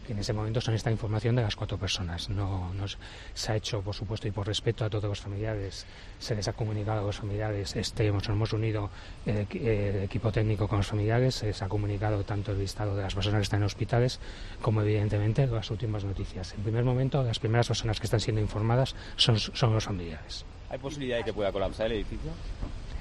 que 0.08 0.14
en 0.14 0.20
ese 0.20 0.32
momento 0.32 0.62
son 0.62 0.72
esta 0.74 0.90
información 0.90 1.36
de 1.36 1.42
las 1.42 1.54
cuatro 1.54 1.76
personas. 1.76 2.30
No 2.30 2.72
nos, 2.72 2.96
se 3.34 3.52
ha 3.52 3.56
hecho, 3.56 3.82
por 3.82 3.94
supuesto, 3.94 4.26
y 4.26 4.30
por 4.30 4.46
respeto 4.46 4.86
a 4.86 4.88
todos 4.88 5.04
los 5.04 5.20
familiares, 5.20 5.84
se 6.18 6.34
les 6.34 6.48
ha 6.48 6.54
comunicado 6.54 7.00
a 7.00 7.02
los 7.02 7.18
familiares, 7.18 7.76
este, 7.76 8.10
nos 8.10 8.26
hemos 8.26 8.54
unido 8.54 8.88
el, 9.26 9.46
equi- 9.46 9.60
el 9.60 10.02
equipo 10.04 10.32
técnico 10.32 10.66
con 10.66 10.78
los 10.78 10.86
familiares, 10.86 11.34
se 11.34 11.46
les 11.46 11.60
ha 11.60 11.68
comunicado 11.68 12.24
tanto 12.24 12.52
el 12.52 12.58
listado 12.58 12.96
de 12.96 13.02
las 13.02 13.14
personas 13.14 13.40
que 13.40 13.42
están 13.42 13.60
en 13.60 13.66
hospitales 13.66 14.18
como, 14.62 14.80
evidentemente, 14.80 15.46
las 15.46 15.70
últimas 15.70 16.04
noticias. 16.04 16.54
En 16.54 16.62
primer 16.62 16.84
momento, 16.84 17.22
las 17.22 17.38
primeras 17.38 17.68
personas 17.68 18.00
que 18.00 18.06
están 18.06 18.20
siendo 18.20 18.40
informadas 18.40 18.96
son, 19.16 19.38
son 19.38 19.74
los 19.74 19.84
familiares. 19.84 20.46
¿Hay 20.70 20.78
posibilidad 20.78 21.18
de 21.18 21.24
que 21.24 21.34
pueda 21.34 21.52
colapsar 21.52 21.86
el 21.86 21.92
edificio? 21.92 22.30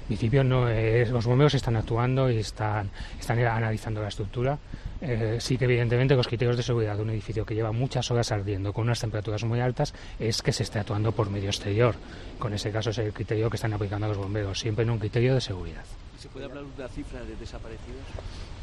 Principio 0.08 0.42
no 0.42 0.70
es, 0.70 1.10
los 1.10 1.26
bomberos 1.26 1.52
están 1.52 1.76
actuando 1.76 2.30
y 2.30 2.38
están, 2.38 2.88
están 3.20 3.38
analizando 3.40 4.00
la 4.00 4.08
estructura. 4.08 4.58
Eh, 5.02 5.36
sí 5.38 5.58
que 5.58 5.66
evidentemente 5.66 6.16
los 6.16 6.26
criterios 6.26 6.56
de 6.56 6.62
seguridad 6.62 6.96
de 6.96 7.02
un 7.02 7.10
edificio 7.10 7.44
que 7.44 7.54
lleva 7.54 7.72
muchas 7.72 8.10
horas 8.10 8.32
ardiendo 8.32 8.72
con 8.72 8.84
unas 8.84 8.98
temperaturas 9.00 9.44
muy 9.44 9.60
altas 9.60 9.92
es 10.18 10.40
que 10.40 10.50
se 10.50 10.62
esté 10.62 10.78
actuando 10.78 11.12
por 11.12 11.28
medio 11.28 11.50
exterior. 11.50 11.94
Con 12.38 12.54
ese 12.54 12.72
caso 12.72 12.88
es 12.88 12.96
el 12.96 13.12
criterio 13.12 13.50
que 13.50 13.56
están 13.56 13.74
aplicando 13.74 14.08
los 14.08 14.16
bomberos, 14.16 14.58
siempre 14.58 14.82
en 14.84 14.90
un 14.90 14.98
criterio 14.98 15.34
de 15.34 15.42
seguridad. 15.42 15.84
¿Se 16.18 16.30
puede 16.30 16.46
hablar 16.46 16.64
de 16.64 16.82
la 16.82 16.88
cifra 16.88 17.20
de 17.20 17.36
desaparecidos? 17.36 18.00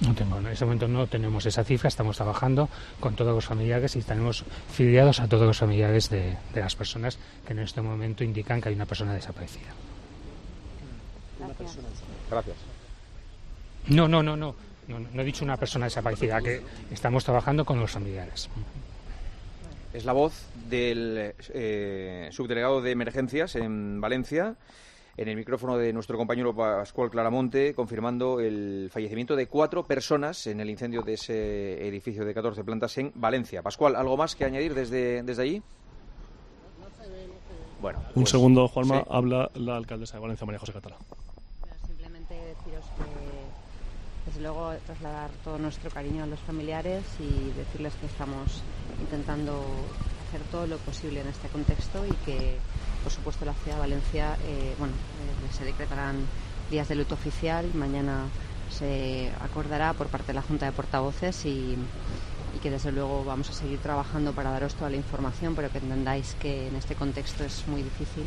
No 0.02 0.16
tengo, 0.16 0.40
en 0.40 0.48
ese 0.48 0.66
momento 0.66 0.88
no 0.88 1.06
tenemos 1.06 1.46
esa 1.46 1.64
cifra, 1.64 1.90
estamos 1.90 2.16
trabajando 2.18 2.70
con 3.00 3.16
todos 3.16 3.36
los 3.36 3.46
familiares 3.46 3.96
y 3.96 4.02
tenemos 4.02 4.44
filiados 4.74 5.20
a 5.20 5.28
todos 5.28 5.46
los 5.46 5.60
familiares 5.60 6.10
de, 6.10 6.38
de 6.56 6.60
las 6.60 6.76
personas 6.76 7.20
que 7.46 7.54
en 7.54 7.60
este 7.60 7.82
momento 7.82 8.24
indican 8.24 8.60
que 8.60 8.70
hay 8.70 8.76
una 8.76 8.88
persona 8.88 9.14
desaparecida. 9.14 9.70
Gracias. 12.30 12.58
No, 13.88 14.08
no, 14.08 14.24
no, 14.24 14.36
no. 14.36 14.56
No, 14.88 15.00
no 15.00 15.22
he 15.22 15.26
dicho 15.26 15.44
una 15.44 15.58
persona 15.58 15.86
desaparecida, 15.86 16.42
que 16.42 16.62
estamos 16.92 17.24
trabajando 17.24 17.66
con 17.66 17.80
los 17.80 17.92
familiares. 17.92 18.50
Es 19.94 20.06
la 20.06 20.14
voz 20.14 20.46
del 20.70 21.34
eh, 21.54 22.30
subdelegado 22.32 22.82
de 22.82 22.92
emergencias 22.92 23.56
en 23.56 24.00
Valencia, 24.00 24.56
en 25.18 25.28
el 25.30 25.38
micrófono 25.38 25.78
de 25.78 25.94
nuestro 25.94 26.18
compañero 26.18 26.54
Pascual 26.54 27.10
Claramonte, 27.10 27.74
confirmando 27.74 28.40
el 28.42 28.90
fallecimiento 28.92 29.36
de 29.36 29.48
cuatro 29.48 29.84
personas 29.84 30.46
en 30.48 30.60
el 30.60 30.70
incendio 30.70 31.02
de 31.02 31.14
ese 31.14 31.88
edificio 31.88 32.26
de 32.26 32.34
14 32.34 32.64
plantas 32.64 32.98
en 32.98 33.12
Valencia. 33.16 33.64
Pascual, 33.64 33.96
¿algo 33.96 34.18
más 34.18 34.36
que 34.36 34.46
añadir 34.46 34.76
desde, 34.76 35.24
desde 35.24 35.42
allí? 35.42 35.64
Bueno, 37.82 38.00
Un 38.10 38.14
pues, 38.24 38.30
segundo, 38.30 38.68
Juanma, 38.68 39.00
sí. 39.00 39.06
habla 39.10 39.50
la 39.56 39.78
alcaldesa 39.78 40.18
de 40.18 40.22
Valencia, 40.22 40.46
María 40.46 40.60
José 40.60 40.74
Catalá. 40.74 40.96
Simplemente 41.86 42.34
deciros 42.34 42.86
que, 42.98 43.06
desde 44.26 44.42
luego, 44.42 44.74
trasladar 44.86 45.30
todo 45.44 45.58
nuestro 45.58 45.90
cariño 45.90 46.24
a 46.24 46.28
los 46.28 46.40
familiares 46.40 47.04
y 47.20 47.52
decirles 47.58 47.94
que 47.96 48.08
estamos 48.08 48.62
intentando 49.00 49.66
hacer 50.28 50.42
todo 50.52 50.68
lo 50.68 50.78
posible 50.78 51.22
en 51.22 51.28
este 51.28 51.48
contexto 51.50 52.06
y 52.06 52.12
que, 52.26 52.58
por 53.04 53.12
supuesto, 53.12 53.46
la 53.46 53.54
ciudad 53.54 53.76
de 53.78 53.82
Valencia, 53.82 54.38
eh, 54.48 54.74
bueno, 54.80 54.94
eh, 54.94 55.54
se 55.54 55.66
decretarán 55.66 56.16
días 56.72 56.88
de 56.88 56.96
luto 56.96 57.16
oficial. 57.16 57.70
Mañana 57.74 58.26
se 58.72 59.32
acordará 59.42 59.94
por 59.94 60.08
parte 60.08 60.28
de 60.28 60.34
la 60.34 60.42
Junta 60.42 60.66
de 60.66 60.72
Portavoces 60.72 61.46
y 61.46 61.78
que, 62.66 62.72
desde 62.72 62.92
luego, 62.92 63.24
vamos 63.24 63.48
a 63.52 63.54
seguir 63.54 63.78
trabajando 63.78 64.32
para 64.32 64.50
daros 64.50 64.74
toda 64.74 64.90
la 64.90 64.96
información, 64.96 65.54
pero 65.54 65.70
que 65.70 65.78
entendáis 65.78 66.36
que 66.42 66.68
en 66.68 66.76
este 66.76 66.96
contexto 66.96 67.44
es 67.44 67.68
muy 67.68 67.84
difícil. 67.84 68.24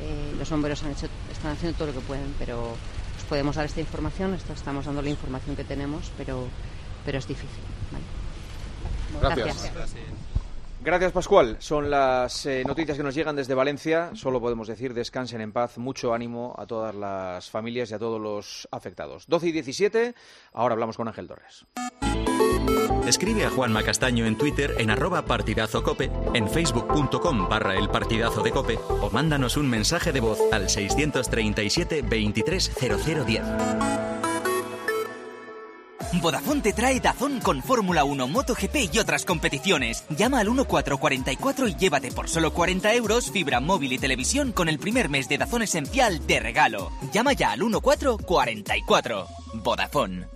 Eh, 0.00 0.34
los 0.38 0.48
bomberos 0.48 0.82
han 0.82 0.92
hecho, 0.92 1.08
están 1.30 1.52
haciendo 1.52 1.76
todo 1.76 1.88
lo 1.88 1.92
que 1.92 2.00
pueden, 2.00 2.34
pero 2.38 2.70
os 2.70 3.24
podemos 3.28 3.54
dar 3.54 3.66
esta 3.66 3.80
información, 3.80 4.32
esto 4.32 4.54
estamos 4.54 4.86
dando 4.86 5.02
la 5.02 5.10
información 5.10 5.56
que 5.56 5.64
tenemos, 5.64 6.10
pero, 6.16 6.48
pero 7.04 7.18
es 7.18 7.28
difícil. 7.28 7.60
¿vale? 7.92 9.34
Gracias. 9.34 9.70
Gracias, 10.82 11.12
Pascual. 11.12 11.56
Son 11.58 11.90
las 11.90 12.46
eh, 12.46 12.64
noticias 12.66 12.96
que 12.96 13.02
nos 13.02 13.14
llegan 13.14 13.36
desde 13.36 13.52
Valencia. 13.52 14.12
Solo 14.14 14.40
podemos 14.40 14.68
decir 14.68 14.94
descansen 14.94 15.42
en 15.42 15.52
paz, 15.52 15.76
mucho 15.76 16.14
ánimo 16.14 16.54
a 16.56 16.64
todas 16.64 16.94
las 16.94 17.50
familias 17.50 17.90
y 17.90 17.94
a 17.94 17.98
todos 17.98 18.18
los 18.18 18.66
afectados. 18.70 19.26
12 19.26 19.48
y 19.48 19.52
17, 19.52 20.14
ahora 20.54 20.72
hablamos 20.72 20.96
con 20.96 21.08
Ángel 21.08 21.28
Torres. 21.28 21.66
Escribe 23.06 23.44
a 23.44 23.50
Juanma 23.50 23.82
Castaño 23.82 24.26
en 24.26 24.36
Twitter 24.36 24.74
en 24.78 24.90
arroba 24.90 25.24
partidazo 25.24 25.82
cope, 25.82 26.10
en 26.34 26.48
facebook.com 26.48 27.48
barra 27.48 27.76
el 27.76 27.88
partidazo 27.88 28.42
de 28.42 28.50
cope 28.50 28.78
o 28.88 29.10
mándanos 29.10 29.56
un 29.56 29.70
mensaje 29.70 30.12
de 30.12 30.20
voz 30.20 30.40
al 30.52 30.68
637 30.68 32.02
230010. 32.02 33.42
Vodafone 36.20 36.62
te 36.62 36.72
trae 36.72 37.00
Dazón 37.00 37.40
con 37.40 37.62
Fórmula 37.62 38.04
1, 38.04 38.26
MotoGP 38.26 38.92
y 38.92 38.98
otras 38.98 39.24
competiciones. 39.24 40.04
Llama 40.10 40.40
al 40.40 40.46
1444 40.46 41.68
y 41.68 41.74
llévate 41.74 42.10
por 42.10 42.28
solo 42.28 42.52
40 42.52 42.94
euros 42.94 43.30
fibra 43.30 43.60
móvil 43.60 43.92
y 43.92 43.98
televisión 43.98 44.52
con 44.52 44.68
el 44.68 44.78
primer 44.78 45.08
mes 45.08 45.28
de 45.28 45.38
Dazón 45.38 45.62
Esencial 45.62 46.26
de 46.26 46.40
regalo. 46.40 46.90
Llama 47.12 47.32
ya 47.34 47.52
al 47.52 47.60
1444. 47.60 49.26
Vodafone. 49.54 50.35